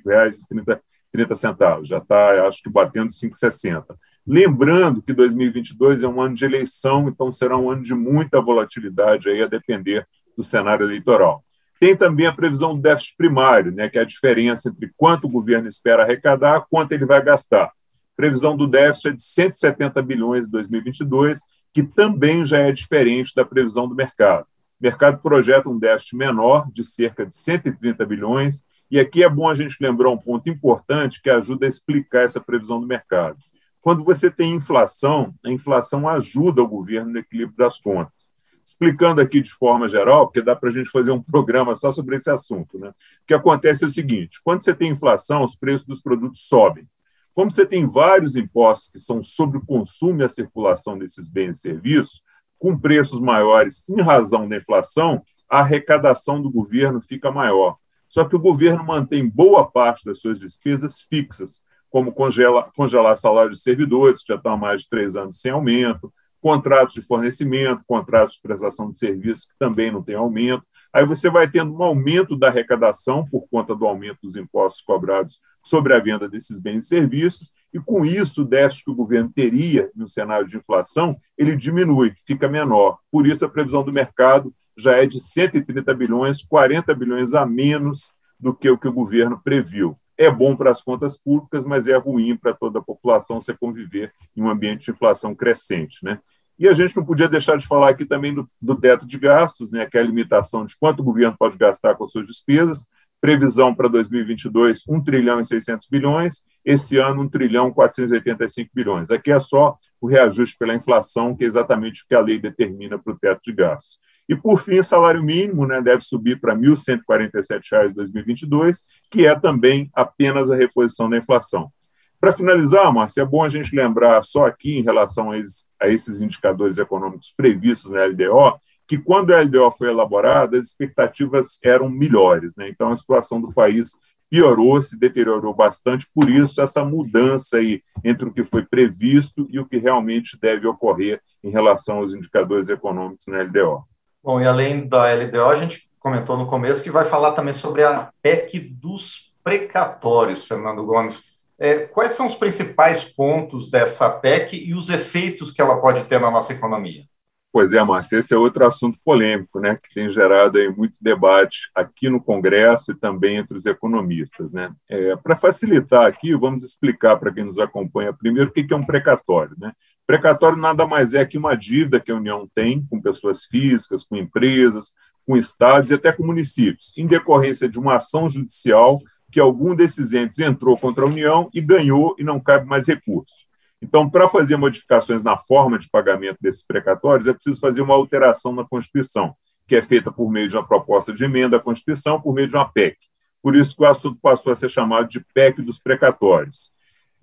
5,30, 1.16 1.86
já 1.86 2.00
está, 2.00 2.46
acho 2.46 2.62
que, 2.62 2.70
batendo 2.70 3.08
5,60. 3.08 3.86
Lembrando 4.28 5.02
que 5.02 5.14
2022 5.14 6.04
é 6.04 6.08
um 6.10 6.22
ano 6.22 6.36
de 6.36 6.44
eleição, 6.44 7.08
então 7.08 7.32
será 7.32 7.58
um 7.58 7.72
ano 7.72 7.84
de 7.84 7.96
muita 7.96 8.42
volatilidade 8.42 9.30
aí 9.30 9.42
a 9.42 9.48
depender 9.48 10.06
do 10.36 10.44
cenário 10.44 10.86
eleitoral. 10.86 11.42
Tem 11.80 11.96
também 11.96 12.26
a 12.26 12.34
previsão 12.34 12.76
do 12.76 12.82
déficit 12.82 13.16
primário, 13.18 13.72
né, 13.72 13.88
que 13.90 14.00
é 14.00 14.02
a 14.02 14.06
diferença 14.06 14.70
entre 14.70 14.92
quanto 14.98 15.26
o 15.26 15.30
governo 15.30 15.68
espera 15.68 16.04
arrecadar, 16.04 16.66
quanto 16.70 16.92
ele 16.92 17.06
vai 17.06 17.24
gastar. 17.24 17.72
Previsão 18.16 18.58
do 18.58 18.66
déficit 18.66 19.10
é 19.10 19.12
de 19.12 19.22
170 19.22 20.02
bilhões 20.02 20.48
em 20.48 20.50
2022, 20.50 21.40
que 21.72 21.84
também 21.84 22.44
já 22.44 22.58
é 22.58 22.72
diferente 22.72 23.34
da 23.36 23.46
previsão 23.46 23.88
do 23.88 23.94
mercado. 23.94 24.46
O 24.80 24.84
mercado 24.84 25.20
projeta 25.22 25.70
um 25.70 25.78
déficit 25.78 26.16
menor, 26.16 26.68
de 26.72 26.84
cerca 26.84 27.26
de 27.26 27.36
130 27.36 28.06
bilhões, 28.06 28.64
e 28.90 29.00
aqui 29.00 29.24
é 29.24 29.30
bom 29.30 29.50
a 29.50 29.54
gente 29.54 29.78
lembrar 29.80 30.10
um 30.10 30.18
ponto 30.18 30.50
importante 30.50 31.22
que 31.22 31.30
ajuda 31.30 31.66
a 31.66 31.70
explicar 31.70 32.24
essa 32.24 32.40
previsão 32.40 32.80
do 32.80 32.88
mercado. 32.88 33.38
Quando 33.82 34.04
você 34.04 34.32
tem 34.32 34.54
inflação, 34.54 35.34
a 35.46 35.52
inflação 35.52 36.08
ajuda 36.08 36.62
o 36.62 36.68
governo 36.68 37.12
no 37.12 37.20
equilíbrio 37.20 37.58
das 37.58 37.80
contas. 37.80 38.30
Explicando 38.68 39.22
aqui 39.22 39.40
de 39.40 39.54
forma 39.54 39.88
geral, 39.88 40.28
porque 40.28 40.42
dá 40.42 40.54
para 40.54 40.68
a 40.68 40.72
gente 40.74 40.90
fazer 40.90 41.12
um 41.12 41.24
programa 41.24 41.74
só 41.74 41.90
sobre 41.90 42.18
esse 42.18 42.30
assunto. 42.30 42.78
Né? 42.78 42.90
O 42.90 42.94
que 43.26 43.34
acontece 43.34 43.86
é 43.86 43.88
o 43.88 43.90
seguinte: 43.90 44.42
quando 44.44 44.62
você 44.62 44.76
tem 44.76 44.92
inflação, 44.92 45.42
os 45.42 45.56
preços 45.56 45.88
dos 45.88 46.02
produtos 46.02 46.50
sobem. 46.50 46.86
Como 47.34 47.50
você 47.50 47.66
tem 47.66 47.88
vários 47.88 48.36
impostos 48.36 48.90
que 48.90 49.00
são 49.00 49.24
sobre 49.24 49.58
o 49.58 49.66
consumo 49.66 50.20
e 50.20 50.26
a 50.26 50.28
circulação 50.28 50.98
desses 50.98 51.30
bens 51.30 51.60
e 51.60 51.62
serviços, 51.62 52.22
com 52.60 52.78
preços 52.78 53.22
maiores 53.22 53.86
em 53.88 54.02
razão 54.02 54.50
da 54.50 54.58
inflação, 54.58 55.24
a 55.50 55.60
arrecadação 55.60 56.42
do 56.42 56.52
governo 56.52 57.00
fica 57.00 57.32
maior. 57.32 57.78
Só 58.10 58.26
que 58.26 58.36
o 58.36 58.40
governo 58.40 58.84
mantém 58.84 59.30
boa 59.30 59.66
parte 59.66 60.04
das 60.04 60.20
suas 60.20 60.40
despesas 60.40 61.00
fixas, 61.00 61.62
como 61.90 62.12
congela, 62.12 62.70
congelar 62.76 63.16
salário 63.16 63.52
de 63.52 63.62
servidores, 63.62 64.24
que 64.24 64.34
já 64.34 64.36
estão 64.36 64.52
há 64.52 64.58
mais 64.58 64.82
de 64.82 64.90
três 64.90 65.16
anos 65.16 65.40
sem 65.40 65.52
aumento, 65.52 66.12
contratos 66.48 66.94
de 66.94 67.02
fornecimento, 67.02 67.84
contratos 67.86 68.36
de 68.36 68.42
prestação 68.42 68.90
de 68.90 68.98
serviços 68.98 69.44
que 69.44 69.54
também 69.60 69.92
não 69.92 70.02
têm 70.02 70.16
aumento. 70.16 70.64
Aí 70.94 71.06
você 71.06 71.30
vai 71.30 71.46
tendo 71.46 71.76
um 71.76 71.84
aumento 71.84 72.38
da 72.38 72.48
arrecadação 72.48 73.26
por 73.26 73.46
conta 73.52 73.76
do 73.76 73.86
aumento 73.86 74.20
dos 74.24 74.38
impostos 74.38 74.82
cobrados 74.82 75.42
sobre 75.62 75.94
a 75.94 76.00
venda 76.00 76.30
desses 76.30 76.58
bens 76.58 76.86
e 76.86 76.88
serviços, 76.88 77.52
e 77.74 77.82
com 77.82 78.06
isso 78.06 78.44
o 78.44 78.46
déficit 78.46 78.86
que 78.86 78.92
o 78.92 78.96
governo 78.96 79.30
teria 79.30 79.92
no 79.94 80.08
cenário 80.08 80.48
de 80.48 80.56
inflação, 80.56 81.18
ele 81.38 81.54
diminui, 81.54 82.14
fica 82.26 82.48
menor. 82.48 82.98
Por 83.12 83.28
isso 83.28 83.44
a 83.44 83.50
previsão 83.50 83.84
do 83.84 83.92
mercado 83.92 84.54
já 84.78 84.94
é 84.94 85.06
de 85.06 85.20
130 85.20 85.94
bilhões, 85.94 86.42
40 86.46 86.96
bilhões 86.96 87.34
a 87.34 87.46
menos 87.46 88.14
do 88.40 88.54
que 88.54 88.70
o 88.70 88.78
que 88.78 88.88
o 88.88 88.94
governo 88.94 89.38
previu. 89.44 89.98
é 90.18 90.32
bom 90.32 90.56
para 90.56 90.72
as 90.72 90.82
contas 90.82 91.18
públicas, 91.18 91.66
mas 91.66 91.88
é 91.88 91.98
ruim 91.98 92.36
para 92.38 92.54
toda 92.54 92.80
a 92.80 92.82
população 92.82 93.40
você 93.40 93.54
conviver 93.54 94.14
em 94.36 94.42
um 94.42 94.50
ambiente 94.50 94.86
de 94.86 94.92
inflação 94.92 95.36
crescente. 95.36 96.04
Né? 96.04 96.20
E 96.60 96.68
a 96.68 96.74
gente 96.74 96.96
não 96.96 97.06
podia 97.06 97.28
deixar 97.28 97.58
de 97.58 97.68
falar 97.68 97.90
aqui 97.90 98.06
também 98.06 98.34
do, 98.34 98.50
do 98.62 98.76
teto 98.76 99.06
de 99.06 99.18
gastos, 99.20 99.72
né, 99.72 99.86
que 99.86 99.98
é 99.98 100.02
a 100.02 100.04
limitação 100.04 100.66
de 100.66 100.76
quanto 100.78 101.02
o 101.02 101.04
governo 101.04 101.36
pode 101.38 101.58
gastar 101.58 101.96
com 101.96 102.08
suas 102.08 102.26
despesas. 102.26 102.86
Previsão 103.20 103.74
para 103.74 103.88
2022, 103.88 104.84
1 104.88 105.04
trilhão 105.04 105.40
e 105.40 105.46
600 105.46 105.88
bilhões. 105.88 106.44
Esse 106.64 106.98
ano, 106.98 107.24
1 107.24 107.30
trilhão 107.30 107.70
e 107.70 107.74
485 107.74 108.70
bilhões. 108.74 109.10
Aqui 109.12 109.32
é 109.32 109.40
só 109.40 109.76
o 110.00 110.08
reajuste 110.08 110.56
pela 110.58 110.76
inflação, 110.76 111.36
que 111.36 111.44
é 111.44 111.48
exatamente 111.48 112.04
o 112.04 112.08
que 112.08 112.16
a 112.16 112.22
lei 112.22 112.40
determina 112.40 112.98
para 113.00 113.14
o 113.14 113.18
teto 113.18 113.42
de 113.44 113.54
gastos. 113.54 114.00
E, 114.30 114.36
por 114.36 114.62
fim, 114.62 114.84
salário 114.84 115.24
mínimo 115.24 115.66
né, 115.66 115.82
deve 115.82 116.02
subir 116.02 116.40
para 116.40 116.54
R$ 116.54 116.60
1.147 116.60 117.90
em 117.90 117.94
2022, 117.94 118.84
que 119.10 119.26
é 119.26 119.40
também 119.40 119.90
apenas 119.94 120.52
a 120.52 120.56
reposição 120.56 121.10
da 121.10 121.18
inflação. 121.18 121.72
Para 122.20 122.32
finalizar, 122.32 122.92
Márcia, 122.92 123.22
é 123.22 123.26
bom 123.26 123.44
a 123.44 123.50
gente 123.50 123.76
lembrar 123.76 124.24
só 124.24 124.46
aqui, 124.46 124.78
em 124.78 124.84
relação 124.84 125.32
a 125.32 125.38
esses, 125.38 125.68
a 125.80 125.88
esses 125.88 126.20
indicadores 126.20 126.78
econômicos 126.78 127.34
previstos 127.36 127.92
na 127.92 128.06
LDO, 128.06 128.60
que 128.88 128.98
quando 128.98 129.34
a 129.34 129.42
LDO 129.42 129.70
foi 129.72 129.90
elaborada, 129.90 130.58
as 130.58 130.68
expectativas 130.68 131.60
eram 131.64 131.90
melhores. 131.90 132.56
Né? 132.56 132.70
Então, 132.70 132.92
a 132.92 132.96
situação 132.96 133.40
do 133.40 133.54
país 133.54 133.92
piorou, 134.30 134.82
se 134.82 134.98
deteriorou 134.98 135.54
bastante, 135.54 136.08
por 136.14 136.30
isso 136.30 136.62
essa 136.62 136.84
mudança 136.84 137.58
aí 137.58 137.82
entre 138.04 138.28
o 138.28 138.34
que 138.34 138.44
foi 138.44 138.64
previsto 138.66 139.48
e 139.50 139.60
o 139.60 139.66
que 139.66 139.78
realmente 139.78 140.38
deve 140.40 140.68
ocorrer 140.68 141.22
em 141.44 141.50
relação 141.50 141.98
aos 141.98 142.14
indicadores 142.14 142.68
econômicos 142.68 143.28
na 143.28 143.42
LDO. 143.42 143.86
Bom, 144.24 144.42
e 144.42 144.46
além 144.46 144.88
da 144.88 145.14
LDO, 145.14 145.50
a 145.50 145.56
gente 145.56 145.90
comentou 146.00 146.38
no 146.38 146.48
começo 146.48 146.84
que 146.84 146.92
vai 146.92 147.06
falar 147.06 147.32
também 147.34 147.54
sobre 147.54 147.84
a 147.84 148.10
PEC 148.22 148.60
dos 148.60 149.34
precatórios, 149.44 150.46
Fernando 150.46 150.86
Gomes. 150.86 151.37
É, 151.60 151.80
quais 151.80 152.14
são 152.14 152.28
os 152.28 152.36
principais 152.36 153.04
pontos 153.04 153.70
dessa 153.70 154.10
PEC 154.10 154.56
e 154.56 154.74
os 154.76 154.90
efeitos 154.90 155.52
que 155.52 155.62
ela 155.62 155.82
pode 155.82 156.04
ter 156.06 156.20
na 156.20 156.30
nossa 156.30 156.54
economia? 156.54 157.04
Pois 157.52 157.74
é, 157.74 157.84
Márcio, 157.84 158.20
esse 158.20 158.36
é 158.36 158.38
outro 158.38 158.64
assunto 158.68 159.00
polêmico, 159.04 159.60
né, 159.60 159.76
que 159.82 159.92
tem 159.92 160.10
gerado 160.12 160.60
aí 160.60 160.70
muito 160.70 161.00
debate 161.02 161.72
aqui 161.74 162.08
no 162.08 162.22
Congresso 162.22 162.92
e 162.92 162.96
também 162.96 163.38
entre 163.38 163.58
os 163.58 163.66
economistas. 163.66 164.52
Né? 164.52 164.72
É, 164.88 165.16
para 165.16 165.36
facilitar 165.36 166.06
aqui, 166.06 166.36
vamos 166.36 166.64
explicar 166.64 167.18
para 167.18 167.34
quem 167.34 167.46
nos 167.46 167.58
acompanha 167.58 168.14
primeiro 168.14 168.52
o 168.52 168.54
que 168.54 168.68
é 168.72 168.76
um 168.76 168.86
precatório. 168.86 169.56
Né? 169.58 169.72
Precatório 170.06 170.58
nada 170.58 170.86
mais 170.86 171.16
é 171.16 171.26
que 171.26 171.38
uma 171.38 171.56
dívida 171.56 172.00
que 172.00 172.12
a 172.12 172.16
União 172.16 172.48
tem 172.54 172.86
com 172.86 173.02
pessoas 173.02 173.46
físicas, 173.46 174.04
com 174.04 174.16
empresas, 174.16 174.94
com 175.26 175.36
estados 175.36 175.90
e 175.90 175.96
até 175.96 176.12
com 176.12 176.24
municípios, 176.24 176.94
em 176.96 177.08
decorrência 177.08 177.68
de 177.68 177.80
uma 177.80 177.96
ação 177.96 178.30
judicial 178.30 179.00
que 179.32 179.40
algum 179.40 179.76
desses 179.76 180.14
entes 180.14 180.40
entrou 180.40 180.78
contra 180.78 181.04
a 181.04 181.08
União 181.08 181.50
e 181.54 181.62
ganhou 181.62 182.16
e 182.18 182.24
não 182.24 182.40
cabe 182.40 182.66
mais 182.66 182.88
recurso. 182.88 183.48
Então, 183.82 184.10
para 184.10 184.28
fazer 184.28 184.56
modificações 184.58 185.22
na 185.22 185.38
forma 185.38 185.78
de 185.78 185.90
pagamento 185.90 186.38
desses 186.42 186.64
precatórios, 186.64 187.28
é 187.28 187.34
preciso 187.34 187.60
fazer 187.60 187.82
uma 187.82 187.94
alteração 187.94 188.52
na 188.52 188.64
Constituição, 188.64 189.36
que 189.68 189.76
é 189.76 189.82
feita 189.82 190.12
por 190.12 190.32
meio 190.32 190.48
de 190.48 190.56
uma 190.56 190.66
proposta 190.66 191.14
de 191.14 191.24
emenda 191.24 191.58
à 191.58 191.60
Constituição, 191.60 192.20
por 192.20 192.34
meio 192.34 192.48
de 192.48 192.56
uma 192.56 192.72
PEC. 192.72 192.98
Por 193.42 193.56
isso 193.56 193.76
que 193.76 193.84
o 193.84 193.88
assunto 193.88 194.18
passou 194.22 194.52
a 194.52 194.56
ser 194.56 194.70
chamado 194.70 195.08
de 195.08 195.24
PEC 195.34 195.62
dos 195.62 195.78
precatórios. 195.78 196.72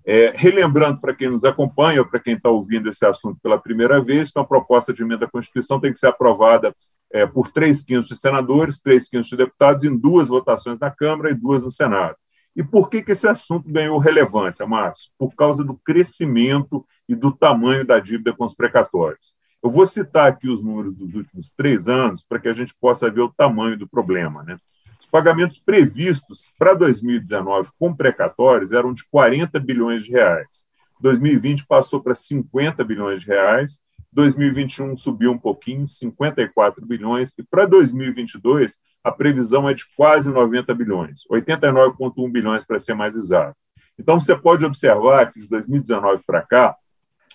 É, 0.05 0.31
relembrando 0.35 1.01
para 1.01 1.15
quem 1.15 1.29
nos 1.29 1.43
acompanha, 1.43 2.05
para 2.05 2.19
quem 2.19 2.35
está 2.35 2.49
ouvindo 2.49 2.87
esse 2.87 3.05
assunto 3.05 3.39
pela 3.41 3.57
primeira 3.57 3.99
vez, 3.99 4.31
que 4.31 4.39
uma 4.39 4.45
proposta 4.45 4.93
de 4.93 5.01
emenda 5.01 5.25
à 5.25 5.29
Constituição 5.29 5.79
tem 5.79 5.91
que 5.91 5.99
ser 5.99 6.07
aprovada 6.07 6.73
é, 7.15 7.25
por 7.25 7.49
três 7.49 7.81
quintos 7.81 8.09
de 8.09 8.17
senadores, 8.17 8.77
três 8.77 9.07
quintos 9.07 9.29
de 9.29 9.37
deputados, 9.37 9.85
em 9.85 9.95
duas 9.95 10.27
votações 10.27 10.77
na 10.77 10.91
Câmara 10.91 11.31
e 11.31 11.33
duas 11.33 11.63
no 11.63 11.71
Senado. 11.71 12.17
E 12.53 12.61
por 12.61 12.89
que, 12.89 13.01
que 13.01 13.13
esse 13.13 13.25
assunto 13.25 13.71
ganhou 13.71 13.97
relevância, 13.99 14.67
Márcio? 14.67 15.09
Por 15.17 15.33
causa 15.33 15.63
do 15.63 15.75
crescimento 15.75 16.85
e 17.07 17.15
do 17.15 17.31
tamanho 17.31 17.85
da 17.85 18.01
dívida 18.01 18.33
com 18.33 18.43
os 18.43 18.53
precatórios. 18.53 19.33
Eu 19.63 19.69
vou 19.69 19.85
citar 19.87 20.27
aqui 20.27 20.49
os 20.49 20.61
números 20.61 20.93
dos 20.93 21.15
últimos 21.15 21.53
três 21.53 21.87
anos 21.87 22.21
para 22.21 22.37
que 22.37 22.49
a 22.49 22.53
gente 22.53 22.75
possa 22.81 23.09
ver 23.09 23.21
o 23.21 23.31
tamanho 23.31 23.77
do 23.77 23.87
problema. 23.87 24.43
Né? 24.43 24.57
Os 24.99 25.05
pagamentos 25.05 25.57
previstos 25.57 26.51
para 26.59 26.73
2019 26.73 27.69
com 27.79 27.95
precatórios 27.95 28.73
eram 28.73 28.91
de 28.91 29.05
40 29.09 29.57
bilhões 29.61 30.03
de 30.03 30.11
reais. 30.11 30.65
2020 30.99 31.65
passou 31.65 32.01
para 32.01 32.13
50 32.13 32.83
bilhões 32.83 33.21
de 33.21 33.27
reais 33.27 33.79
2021 34.15 34.95
subiu 34.95 35.33
um 35.33 35.37
pouquinho, 35.37 35.85
54 35.85 36.85
bilhões, 36.85 37.35
e 37.37 37.43
para 37.43 37.65
2022 37.65 38.79
a 39.03 39.11
previsão 39.11 39.67
é 39.67 39.73
de 39.73 39.83
quase 39.93 40.31
90 40.31 40.73
bilhões, 40.73 41.23
89,1 41.29 42.31
bilhões 42.31 42.65
para 42.65 42.79
ser 42.79 42.93
mais 42.93 43.13
exato. 43.13 43.57
Então 43.99 44.17
você 44.17 44.33
pode 44.33 44.65
observar 44.65 45.29
que 45.33 45.41
de 45.41 45.49
2019 45.49 46.23
para 46.25 46.41
cá, 46.41 46.75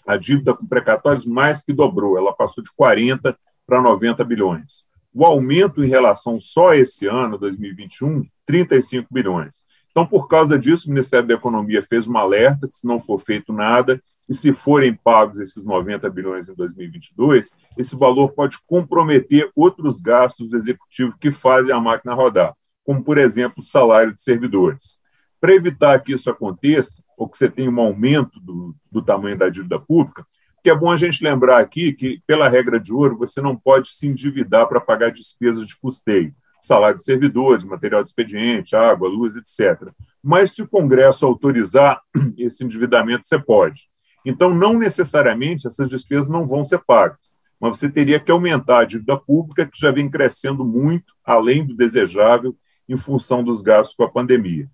a 0.07 0.17
dívida 0.17 0.55
com 0.55 0.67
precatórios 0.67 1.27
mais 1.27 1.63
que 1.63 1.75
dobrou, 1.75 2.17
ela 2.17 2.33
passou 2.33 2.65
de 2.65 2.71
40 2.75 3.39
para 3.67 3.83
90 3.83 4.25
bilhões. 4.25 4.83
O 5.13 5.27
aumento 5.27 5.85
em 5.85 5.89
relação 5.89 6.41
só 6.41 6.73
esse 6.73 7.07
ano, 7.07 7.37
2021, 7.37 8.25
35 8.47 9.07
bilhões. 9.11 9.65
Então, 9.91 10.07
por 10.07 10.29
causa 10.29 10.59
disso, 10.59 10.87
o 10.87 10.91
Ministério 10.91 11.27
da 11.27 11.35
Economia 11.35 11.83
fez 11.83 12.07
um 12.07 12.17
alerta 12.17 12.67
que, 12.69 12.77
se 12.77 12.87
não 12.87 12.99
for 12.99 13.19
feito 13.19 13.53
nada, 13.53 14.01
e 14.31 14.35
se 14.35 14.53
forem 14.53 14.95
pagos 14.95 15.41
esses 15.41 15.65
90 15.65 16.09
bilhões 16.09 16.49
em 16.49 16.55
2022, 16.55 17.51
esse 17.77 17.97
valor 17.97 18.31
pode 18.31 18.59
comprometer 18.65 19.51
outros 19.57 19.99
gastos 19.99 20.51
do 20.51 20.57
executivo 20.57 21.17
que 21.19 21.33
fazem 21.33 21.75
a 21.75 21.81
máquina 21.81 22.15
rodar, 22.15 22.55
como, 22.85 23.03
por 23.03 23.19
exemplo, 23.19 23.57
o 23.59 23.63
salário 23.63 24.15
de 24.15 24.23
servidores. 24.23 25.01
Para 25.41 25.53
evitar 25.53 25.99
que 25.99 26.13
isso 26.13 26.31
aconteça, 26.31 27.03
ou 27.17 27.29
que 27.29 27.37
você 27.37 27.51
tenha 27.51 27.69
um 27.69 27.81
aumento 27.81 28.39
do, 28.39 28.73
do 28.91 29.03
tamanho 29.03 29.37
da 29.37 29.49
dívida 29.49 29.81
pública, 29.81 30.25
que 30.63 30.71
é 30.71 30.75
bom 30.77 30.93
a 30.93 30.97
gente 30.97 31.25
lembrar 31.25 31.59
aqui 31.59 31.93
que, 31.93 32.23
pela 32.25 32.49
regra 32.49 32.79
de 32.79 32.93
ouro, 32.93 33.19
você 33.19 33.41
não 33.41 33.57
pode 33.57 33.91
se 33.91 34.07
endividar 34.07 34.69
para 34.69 34.81
pagar 34.81 35.11
despesas 35.11 35.67
de 35.67 35.77
custeio 35.77 36.33
salário 36.61 36.99
de 36.99 37.05
servidores, 37.05 37.65
material 37.65 38.05
de 38.05 38.11
expediente, 38.11 38.77
água, 38.77 39.09
luz, 39.09 39.35
etc. 39.35 39.91
Mas 40.23 40.55
se 40.55 40.63
o 40.63 40.69
Congresso 40.69 41.27
autorizar 41.27 42.01
esse 42.37 42.63
endividamento, 42.63 43.27
você 43.27 43.39
pode. 43.39 43.89
Então, 44.25 44.55
não 44.55 44.79
necessariamente 44.79 45.67
essas 45.67 45.89
despesas 45.89 46.29
não 46.29 46.47
vão 46.47 46.65
ser 46.65 46.79
pagas, 46.87 47.35
mas 47.61 47.79
você 47.79 47.91
teria 47.91 48.21
que 48.21 48.31
aumentar 48.31 48.81
a 48.81 48.85
dívida 48.85 49.17
pública, 49.17 49.67
que 49.67 49.79
já 49.79 49.91
vem 49.91 50.09
crescendo 50.09 50.65
muito, 50.65 51.13
além 51.25 51.67
do 51.67 51.75
desejável, 51.75 52.57
em 52.89 52.97
função 52.97 53.45
dos 53.45 53.63
gastos 53.63 53.95
com 53.95 54.05
a 54.05 54.11
pandemia. 54.11 54.69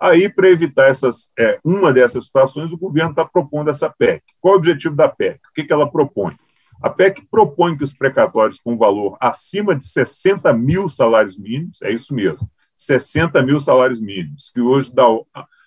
Aí, 0.00 0.30
para 0.30 0.48
evitar 0.48 0.88
essas, 0.88 1.30
é, 1.38 1.58
uma 1.62 1.92
dessas 1.92 2.24
situações, 2.24 2.72
o 2.72 2.78
governo 2.78 3.10
está 3.10 3.24
propondo 3.24 3.68
essa 3.68 3.90
PEC. 3.90 4.22
Qual 4.40 4.54
o 4.54 4.56
objetivo 4.56 4.96
da 4.96 5.08
PEC? 5.08 5.38
O 5.50 5.52
que, 5.54 5.64
que 5.64 5.72
ela 5.72 5.90
propõe? 5.90 6.34
A 6.82 6.88
PEC 6.88 7.26
propõe 7.30 7.76
que 7.76 7.84
os 7.84 7.92
precatórios 7.92 8.58
com 8.58 8.78
valor 8.78 9.18
acima 9.20 9.76
de 9.76 9.84
60 9.84 10.50
mil 10.54 10.88
salários 10.88 11.38
mínimos, 11.38 11.82
é 11.82 11.92
isso 11.92 12.14
mesmo, 12.14 12.50
60 12.74 13.42
mil 13.42 13.60
salários 13.60 14.00
mínimos, 14.00 14.50
que 14.54 14.62
hoje 14.62 14.90
dá 14.90 15.04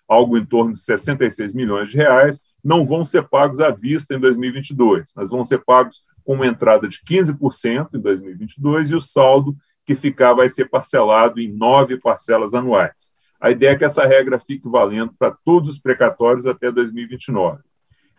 algo 0.07 0.37
em 0.37 0.45
torno 0.45 0.73
de 0.73 0.79
66 0.79 1.53
milhões 1.53 1.91
de 1.91 1.97
reais, 1.97 2.41
não 2.63 2.83
vão 2.83 3.03
ser 3.03 3.27
pagos 3.27 3.59
à 3.59 3.69
vista 3.69 4.15
em 4.15 4.19
2022, 4.19 5.11
mas 5.15 5.29
vão 5.29 5.43
ser 5.43 5.63
pagos 5.65 6.01
com 6.23 6.35
uma 6.35 6.47
entrada 6.47 6.87
de 6.87 6.99
15% 6.99 7.89
em 7.93 7.99
2022 7.99 8.91
e 8.91 8.95
o 8.95 9.01
saldo 9.01 9.55
que 9.85 9.93
ficar 9.93 10.33
vai 10.33 10.47
ser 10.47 10.69
parcelado 10.69 11.41
em 11.41 11.51
nove 11.51 11.99
parcelas 11.99 12.53
anuais. 12.53 13.11
A 13.39 13.51
ideia 13.51 13.71
é 13.71 13.75
que 13.75 13.83
essa 13.83 14.05
regra 14.05 14.39
fique 14.39 14.69
valendo 14.69 15.13
para 15.19 15.35
todos 15.43 15.71
os 15.71 15.77
precatórios 15.77 16.45
até 16.45 16.71
2029. 16.71 17.61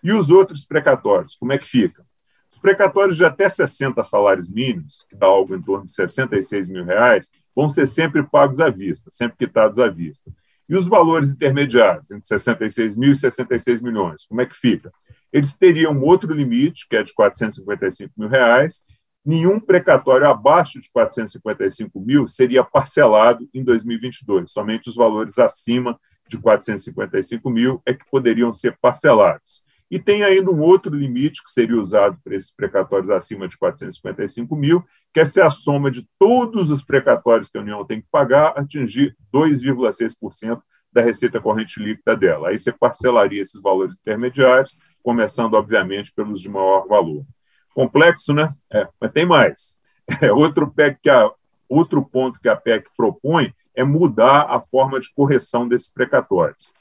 E 0.03 0.13
os 0.13 0.29
outros 0.29 0.67
precatórios, 0.67 1.35
como 1.35 1.53
é 1.55 1.59
que 1.59 1.67
fica? 1.67 2.05
Os 2.51 2.59
precatórios 2.59 3.17
de 3.17 3.25
até 3.25 3.49
60 3.49 4.05
salários 4.05 4.51
mínimos, 4.51 5.05
que 5.09 5.17
dá 5.17 5.27
algo 5.27 5.57
em 5.57 5.63
torno 5.63 5.87
de 5.87 5.93
66 5.93 6.69
mil 6.69 6.85
reais, 6.85 7.31
vão 7.57 7.69
ser 7.69 7.87
sempre 7.87 8.23
pagos 8.23 8.61
à 8.61 8.69
vista, 8.69 9.11
sempre 9.11 9.39
quitados 9.39 9.79
à 9.79 9.89
vista. 9.89 10.31
E 10.69 10.77
os 10.77 10.87
valores 10.87 11.31
intermediários, 11.31 12.11
entre 12.11 12.27
66 12.27 12.97
mil 12.97 13.13
e 13.13 13.17
66 13.17 13.81
milhões, 13.81 14.25
como 14.27 14.41
é 14.41 14.47
que 14.47 14.57
fica? 14.57 14.91
Eles 15.33 15.57
teriam 15.57 16.01
outro 16.01 16.33
limite, 16.33 16.87
que 16.89 16.97
é 16.97 17.03
de 17.03 17.13
455 17.13 18.13
mil 18.17 18.29
reais. 18.29 18.83
Nenhum 19.25 19.59
precatório 19.59 20.29
abaixo 20.29 20.81
de 20.81 20.91
455 20.91 22.01
mil 22.01 22.29
seria 22.29 22.63
parcelado 22.63 23.49
em 23.53 23.65
2022. 23.65 24.53
Somente 24.53 24.89
os 24.89 24.95
valores 24.95 25.39
acima 25.39 25.99
de 26.29 26.39
455 26.39 27.51
mil 27.51 27.83
é 27.85 27.93
que 27.93 28.05
poderiam 28.11 28.53
ser 28.53 28.79
parcelados. 28.81 29.63
E 29.91 29.99
tem 29.99 30.25
ainda 30.25 30.51
um 30.51 30.61
outro 30.61 30.95
limite 30.95 31.43
que 31.43 31.51
seria 31.51 31.79
usado 31.79 32.19
para 32.25 32.35
esses 32.35 32.51
precatórios 32.51 33.11
acima 33.11 33.47
de 33.47 33.57
455 33.57 34.57
mil, 34.57 34.85
que 35.13 35.21
é 35.21 35.25
se 35.25 35.41
a 35.41 35.51
soma 35.51 35.91
de 35.91 36.09
todos 36.19 36.71
os 36.71 36.83
precatórios 36.83 37.49
que 37.49 37.59
a 37.59 37.61
União 37.61 37.85
tem 37.85 38.01
que 38.01 38.09
pagar 38.11 38.59
atingir 38.59 39.17
2,6% 39.33 40.61
da 40.93 41.03
receita 41.03 41.41
corrente 41.41 41.81
líquida 41.81 42.17
dela. 42.17 42.49
Aí 42.49 42.59
você 42.59 42.73
parcelaria 42.73 43.43
esses 43.43 43.61
valores 43.61 43.97
intermediários, 43.97 44.77
começando, 45.03 45.55
obviamente, 45.55 46.13
pelos 46.15 46.41
de 46.41 46.49
maior 46.49 46.87
valor. 46.87 47.25
Complexo, 47.75 48.33
né? 48.33 48.55
É, 48.73 48.89
mas 49.01 49.13
tem 49.13 49.27
mais. 49.27 49.79
É, 50.21 50.31
outro, 50.33 50.71
PEC 50.71 50.99
que 51.03 51.11
a, 51.11 51.31
outro 51.69 52.05
ponto 52.05 52.39
que 52.39 52.49
a 52.49 52.55
PEC 52.55 52.89
propõe 52.97 53.53
é 53.75 53.83
mudar 53.83 54.47
a 54.49 54.61
forma 54.61 55.01
de 55.01 55.13
correção 55.13 55.67
desses 55.67 55.91
precatórios. 55.91 56.73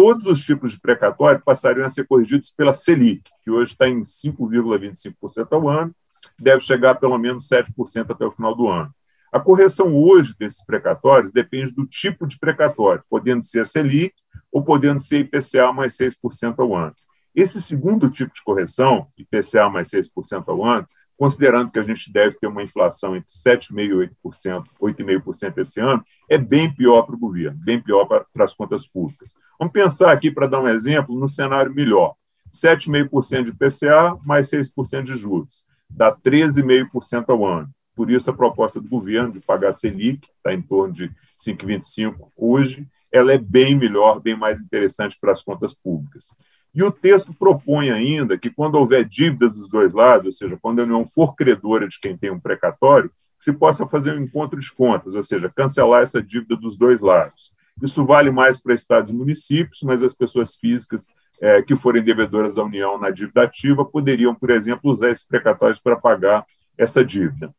Todos 0.00 0.28
os 0.28 0.40
tipos 0.42 0.70
de 0.70 0.80
precatório 0.80 1.42
passariam 1.44 1.84
a 1.84 1.90
ser 1.90 2.06
corrigidos 2.06 2.50
pela 2.50 2.72
Selic, 2.72 3.28
que 3.42 3.50
hoje 3.50 3.72
está 3.72 3.88
em 3.88 4.02
5,25% 4.02 5.48
ao 5.50 5.68
ano, 5.68 5.92
deve 6.38 6.60
chegar 6.60 6.92
a 6.92 6.94
pelo 6.94 7.18
menos 7.18 7.48
7% 7.48 8.08
até 8.08 8.24
o 8.24 8.30
final 8.30 8.54
do 8.54 8.68
ano. 8.68 8.94
A 9.32 9.40
correção 9.40 9.92
hoje 9.96 10.36
desses 10.38 10.64
precatórios 10.64 11.32
depende 11.32 11.72
do 11.72 11.84
tipo 11.84 12.28
de 12.28 12.38
precatório, 12.38 13.02
podendo 13.10 13.42
ser 13.42 13.58
a 13.58 13.64
Selic 13.64 14.14
ou 14.52 14.62
podendo 14.62 15.00
ser 15.00 15.18
IPCA 15.18 15.72
mais 15.72 15.96
6% 15.96 16.54
ao 16.60 16.76
ano. 16.76 16.94
Esse 17.34 17.60
segundo 17.60 18.08
tipo 18.08 18.32
de 18.32 18.42
correção, 18.44 19.08
IPCA 19.18 19.68
mais 19.68 19.90
6% 19.90 20.44
ao 20.46 20.64
ano, 20.64 20.86
considerando 21.18 21.72
que 21.72 21.80
a 21.80 21.82
gente 21.82 22.12
deve 22.12 22.38
ter 22.38 22.46
uma 22.46 22.62
inflação 22.62 23.16
entre 23.16 23.28
7,5% 23.28 23.80
e 23.84 24.08
8%, 24.24 24.64
8,5% 24.80 25.58
esse 25.58 25.80
ano, 25.80 26.02
é 26.30 26.38
bem 26.38 26.72
pior 26.72 27.02
para 27.02 27.16
o 27.16 27.18
governo, 27.18 27.58
bem 27.60 27.82
pior 27.82 28.06
para, 28.06 28.24
para 28.32 28.44
as 28.44 28.54
contas 28.54 28.86
públicas. 28.86 29.34
Vamos 29.58 29.72
pensar 29.72 30.12
aqui, 30.12 30.30
para 30.30 30.46
dar 30.46 30.60
um 30.60 30.68
exemplo, 30.68 31.18
no 31.18 31.28
cenário 31.28 31.74
melhor. 31.74 32.14
7,5% 32.52 33.42
de 33.42 33.50
IPCA 33.50 34.16
mais 34.24 34.48
6% 34.48 35.02
de 35.02 35.16
juros, 35.16 35.66
dá 35.90 36.14
13,5% 36.14 37.24
ao 37.28 37.44
ano. 37.44 37.68
Por 37.96 38.10
isso, 38.12 38.30
a 38.30 38.34
proposta 38.34 38.80
do 38.80 38.88
governo 38.88 39.32
de 39.32 39.40
pagar 39.40 39.70
a 39.70 39.72
Selic, 39.72 40.28
está 40.36 40.54
em 40.54 40.62
torno 40.62 40.94
de 40.94 41.10
5,25% 41.36 42.28
hoje, 42.36 42.86
ela 43.10 43.32
é 43.32 43.38
bem 43.38 43.74
melhor, 43.74 44.20
bem 44.20 44.36
mais 44.36 44.60
interessante 44.60 45.18
para 45.20 45.32
as 45.32 45.42
contas 45.42 45.74
públicas. 45.74 46.28
E 46.74 46.82
o 46.82 46.90
texto 46.90 47.32
propõe 47.32 47.90
ainda 47.90 48.38
que, 48.38 48.50
quando 48.50 48.76
houver 48.76 49.04
dívidas 49.04 49.56
dos 49.56 49.70
dois 49.70 49.92
lados, 49.92 50.26
ou 50.26 50.32
seja, 50.32 50.58
quando 50.60 50.80
a 50.80 50.84
União 50.84 51.04
for 51.04 51.34
credora 51.34 51.88
de 51.88 51.98
quem 51.98 52.16
tem 52.16 52.30
um 52.30 52.38
precatório, 52.40 53.10
se 53.38 53.52
possa 53.52 53.86
fazer 53.86 54.16
um 54.16 54.22
encontro 54.22 54.58
de 54.58 54.72
contas, 54.72 55.14
ou 55.14 55.22
seja, 55.22 55.50
cancelar 55.54 56.02
essa 56.02 56.22
dívida 56.22 56.56
dos 56.56 56.76
dois 56.76 57.00
lados. 57.00 57.52
Isso 57.82 58.04
vale 58.04 58.30
mais 58.30 58.60
para 58.60 58.74
estados 58.74 59.10
e 59.10 59.14
municípios, 59.14 59.82
mas 59.82 60.02
as 60.02 60.12
pessoas 60.12 60.56
físicas 60.56 61.06
é, 61.40 61.62
que 61.62 61.76
forem 61.76 62.02
devedoras 62.02 62.54
da 62.54 62.64
União 62.64 62.98
na 62.98 63.10
dívida 63.10 63.42
ativa 63.44 63.84
poderiam, 63.84 64.34
por 64.34 64.50
exemplo, 64.50 64.90
usar 64.90 65.10
esses 65.10 65.24
precatórios 65.24 65.78
para 65.78 65.96
pagar 65.96 66.44
essa 66.76 67.04
dívida. 67.04 67.54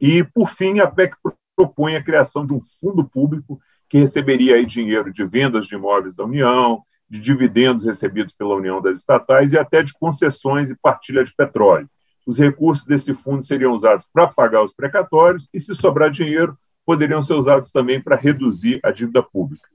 E, 0.00 0.24
por 0.24 0.48
fim, 0.48 0.80
a 0.80 0.86
PEC 0.86 1.14
propõe 1.54 1.96
a 1.96 2.02
criação 2.02 2.44
de 2.44 2.54
um 2.54 2.60
fundo 2.60 3.04
público 3.04 3.60
que 3.88 3.98
receberia 3.98 4.54
aí 4.54 4.64
dinheiro 4.64 5.12
de 5.12 5.24
vendas 5.24 5.66
de 5.66 5.74
imóveis 5.74 6.14
da 6.14 6.24
União, 6.24 6.82
de 7.12 7.20
dividendos 7.20 7.84
recebidos 7.84 8.32
pela 8.32 8.54
União 8.54 8.80
das 8.80 8.96
estatais 8.96 9.52
e 9.52 9.58
até 9.58 9.82
de 9.82 9.92
concessões 9.92 10.70
e 10.70 10.74
partilha 10.74 11.22
de 11.22 11.34
petróleo. 11.34 11.86
Os 12.26 12.38
recursos 12.38 12.86
desse 12.86 13.12
fundo 13.12 13.44
seriam 13.44 13.74
usados 13.74 14.06
para 14.10 14.26
pagar 14.26 14.62
os 14.62 14.72
precatórios 14.72 15.46
e, 15.52 15.60
se 15.60 15.74
sobrar 15.74 16.10
dinheiro, 16.10 16.56
poderiam 16.86 17.20
ser 17.20 17.34
usados 17.34 17.70
também 17.70 18.00
para 18.00 18.16
reduzir 18.16 18.80
a 18.82 18.90
dívida 18.90 19.22
pública. 19.22 19.68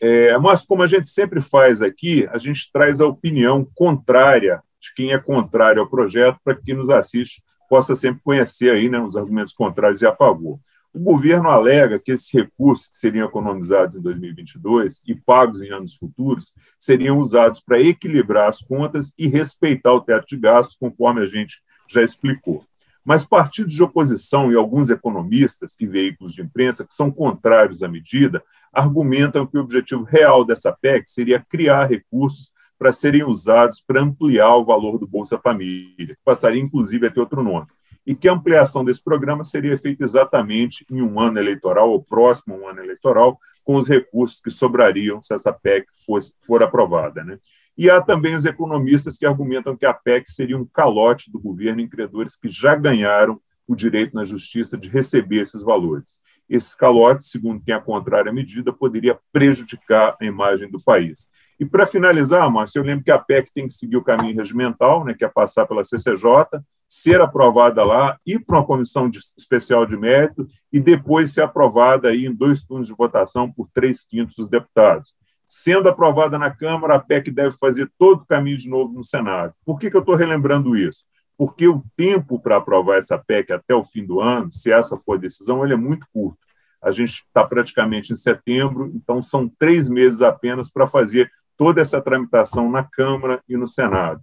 É, 0.00 0.38
mas, 0.38 0.64
como 0.64 0.84
a 0.84 0.86
gente 0.86 1.08
sempre 1.08 1.40
faz 1.40 1.82
aqui, 1.82 2.28
a 2.30 2.38
gente 2.38 2.70
traz 2.72 3.00
a 3.00 3.06
opinião 3.06 3.66
contrária 3.74 4.62
de 4.80 4.94
quem 4.94 5.12
é 5.12 5.18
contrário 5.18 5.82
ao 5.82 5.90
projeto 5.90 6.38
para 6.44 6.54
que 6.54 6.62
quem 6.62 6.76
nos 6.76 6.88
assiste 6.88 7.42
possa 7.68 7.96
sempre 7.96 8.20
conhecer 8.22 8.70
aí, 8.70 8.88
né, 8.88 9.00
os 9.00 9.16
argumentos 9.16 9.52
contrários 9.52 10.02
e 10.02 10.06
a 10.06 10.14
favor. 10.14 10.60
O 10.92 10.98
governo 10.98 11.48
alega 11.48 12.00
que 12.00 12.10
esses 12.10 12.32
recursos 12.32 12.88
que 12.88 12.96
seriam 12.96 13.28
economizados 13.28 13.96
em 13.96 14.02
2022 14.02 15.00
e 15.06 15.14
pagos 15.14 15.62
em 15.62 15.70
anos 15.70 15.94
futuros 15.94 16.52
seriam 16.80 17.20
usados 17.20 17.60
para 17.60 17.80
equilibrar 17.80 18.48
as 18.48 18.60
contas 18.60 19.12
e 19.16 19.28
respeitar 19.28 19.92
o 19.92 20.00
teto 20.00 20.26
de 20.26 20.36
gastos, 20.36 20.76
conforme 20.76 21.20
a 21.20 21.26
gente 21.26 21.62
já 21.88 22.02
explicou. 22.02 22.64
Mas 23.04 23.24
partidos 23.24 23.72
de 23.72 23.82
oposição 23.82 24.50
e 24.50 24.56
alguns 24.56 24.90
economistas 24.90 25.76
e 25.78 25.86
veículos 25.86 26.34
de 26.34 26.42
imprensa 26.42 26.84
que 26.84 26.92
são 26.92 27.08
contrários 27.08 27.84
à 27.84 27.88
medida 27.88 28.42
argumentam 28.72 29.46
que 29.46 29.56
o 29.56 29.60
objetivo 29.60 30.02
real 30.02 30.44
dessa 30.44 30.72
PEC 30.72 31.08
seria 31.08 31.44
criar 31.48 31.86
recursos 31.86 32.50
para 32.76 32.92
serem 32.92 33.22
usados 33.22 33.80
para 33.80 34.02
ampliar 34.02 34.56
o 34.56 34.64
valor 34.64 34.98
do 34.98 35.06
Bolsa 35.06 35.38
Família, 35.38 36.16
que 36.16 36.24
passaria 36.24 36.60
inclusive 36.60 37.06
a 37.06 37.10
ter 37.10 37.20
outro 37.20 37.44
nome 37.44 37.68
e 38.06 38.14
que 38.14 38.28
a 38.28 38.32
ampliação 38.32 38.84
desse 38.84 39.02
programa 39.02 39.44
seria 39.44 39.76
feita 39.76 40.04
exatamente 40.04 40.84
em 40.90 41.02
um 41.02 41.20
ano 41.20 41.38
eleitoral, 41.38 41.90
ou 41.90 42.02
próximo 42.02 42.54
a 42.54 42.58
um 42.58 42.68
ano 42.68 42.80
eleitoral, 42.80 43.38
com 43.64 43.76
os 43.76 43.88
recursos 43.88 44.40
que 44.40 44.50
sobrariam 44.50 45.22
se 45.22 45.34
essa 45.34 45.52
PEC 45.52 45.86
fosse, 46.06 46.34
for 46.40 46.62
aprovada. 46.62 47.22
Né? 47.22 47.38
E 47.76 47.88
há 47.88 48.00
também 48.00 48.34
os 48.34 48.44
economistas 48.44 49.16
que 49.16 49.26
argumentam 49.26 49.76
que 49.76 49.86
a 49.86 49.94
PEC 49.94 50.30
seria 50.30 50.58
um 50.58 50.64
calote 50.64 51.30
do 51.30 51.38
governo 51.38 51.80
em 51.80 51.88
credores 51.88 52.36
que 52.36 52.48
já 52.48 52.74
ganharam 52.74 53.40
o 53.66 53.76
direito 53.76 54.14
na 54.14 54.24
justiça 54.24 54.76
de 54.76 54.88
receber 54.88 55.42
esses 55.42 55.62
valores. 55.62 56.20
Esse 56.50 56.76
calote, 56.76 57.24
segundo 57.24 57.62
quem 57.62 57.72
é 57.72 57.78
contrária 57.78 58.28
à 58.28 58.34
medida, 58.34 58.72
poderia 58.72 59.16
prejudicar 59.32 60.16
a 60.20 60.24
imagem 60.24 60.68
do 60.68 60.82
país. 60.82 61.28
E 61.60 61.64
para 61.64 61.86
finalizar, 61.86 62.50
Márcio, 62.50 62.80
eu 62.80 62.84
lembro 62.84 63.04
que 63.04 63.10
a 63.12 63.18
PEC 63.18 63.52
tem 63.54 63.68
que 63.68 63.72
seguir 63.72 63.96
o 63.96 64.02
caminho 64.02 64.36
regimental, 64.36 65.04
né, 65.04 65.14
que 65.14 65.24
é 65.24 65.28
passar 65.28 65.64
pela 65.64 65.84
CCJ, 65.84 66.60
ser 66.88 67.20
aprovada 67.20 67.84
lá, 67.84 68.18
ir 68.26 68.40
para 68.40 68.58
uma 68.58 68.66
comissão 68.66 69.08
de, 69.08 69.20
especial 69.38 69.86
de 69.86 69.96
mérito 69.96 70.48
e 70.72 70.80
depois 70.80 71.32
ser 71.32 71.42
aprovada 71.42 72.08
aí 72.08 72.26
em 72.26 72.34
dois 72.34 72.64
turnos 72.64 72.88
de 72.88 72.94
votação 72.94 73.48
por 73.48 73.68
três 73.72 74.04
quintos 74.04 74.34
dos 74.34 74.48
deputados. 74.48 75.14
Sendo 75.46 75.88
aprovada 75.88 76.36
na 76.36 76.50
Câmara, 76.50 76.96
a 76.96 76.98
PEC 76.98 77.30
deve 77.30 77.56
fazer 77.56 77.88
todo 77.96 78.22
o 78.22 78.26
caminho 78.26 78.58
de 78.58 78.68
novo 78.68 78.92
no 78.92 79.04
Senado. 79.04 79.54
Por 79.64 79.78
que, 79.78 79.88
que 79.88 79.96
eu 79.96 80.00
estou 80.00 80.16
relembrando 80.16 80.76
isso? 80.76 81.04
Porque 81.40 81.66
o 81.66 81.82
tempo 81.96 82.38
para 82.38 82.58
aprovar 82.58 82.98
essa 82.98 83.16
PEC 83.16 83.50
até 83.50 83.74
o 83.74 83.82
fim 83.82 84.04
do 84.04 84.20
ano, 84.20 84.52
se 84.52 84.70
essa 84.70 84.98
for 84.98 85.14
a 85.16 85.18
decisão, 85.18 85.64
ele 85.64 85.72
é 85.72 85.76
muito 85.76 86.06
curto. 86.12 86.36
A 86.82 86.90
gente 86.90 87.24
está 87.26 87.42
praticamente 87.42 88.12
em 88.12 88.14
setembro, 88.14 88.92
então 88.94 89.22
são 89.22 89.50
três 89.58 89.88
meses 89.88 90.20
apenas 90.20 90.68
para 90.68 90.86
fazer 90.86 91.30
toda 91.56 91.80
essa 91.80 91.98
tramitação 91.98 92.70
na 92.70 92.84
Câmara 92.84 93.42
e 93.48 93.56
no 93.56 93.66
Senado. 93.66 94.20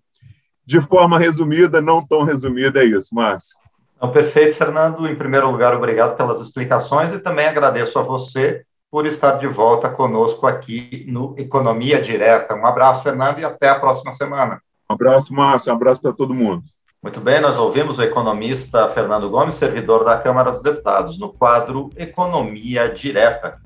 De 0.63 0.79
forma 0.79 1.17
resumida, 1.17 1.81
não 1.81 2.05
tão 2.05 2.21
resumida, 2.21 2.83
é 2.83 2.85
isso, 2.85 3.15
Márcio. 3.15 3.57
Não, 3.99 4.11
perfeito, 4.11 4.53
Fernando. 4.53 5.07
Em 5.07 5.15
primeiro 5.15 5.49
lugar, 5.49 5.73
obrigado 5.73 6.15
pelas 6.15 6.39
explicações 6.39 7.15
e 7.15 7.19
também 7.19 7.47
agradeço 7.47 7.97
a 7.97 8.03
você 8.03 8.63
por 8.91 9.07
estar 9.07 9.37
de 9.37 9.47
volta 9.47 9.89
conosco 9.89 10.45
aqui 10.45 11.03
no 11.09 11.33
Economia 11.35 11.99
Direta. 11.99 12.53
Um 12.53 12.67
abraço, 12.67 13.01
Fernando, 13.01 13.39
e 13.39 13.43
até 13.43 13.69
a 13.69 13.79
próxima 13.79 14.11
semana. 14.11 14.61
Um 14.87 14.93
abraço, 14.93 15.33
Márcio. 15.33 15.73
Um 15.73 15.75
abraço 15.75 15.99
para 15.99 16.13
todo 16.13 16.31
mundo. 16.31 16.63
Muito 17.01 17.21
bem, 17.21 17.39
nós 17.39 17.59
ouvimos 17.59 17.99
o 17.99 18.03
economista 18.03 18.87
Fernando 18.89 19.29
Gomes, 19.29 19.53
servidor 19.53 20.03
da 20.03 20.17
Câmara 20.17 20.51
dos 20.51 20.63
Deputados, 20.63 21.19
no 21.19 21.31
quadro 21.31 21.91
Economia 21.95 22.89
Direta. 22.89 23.61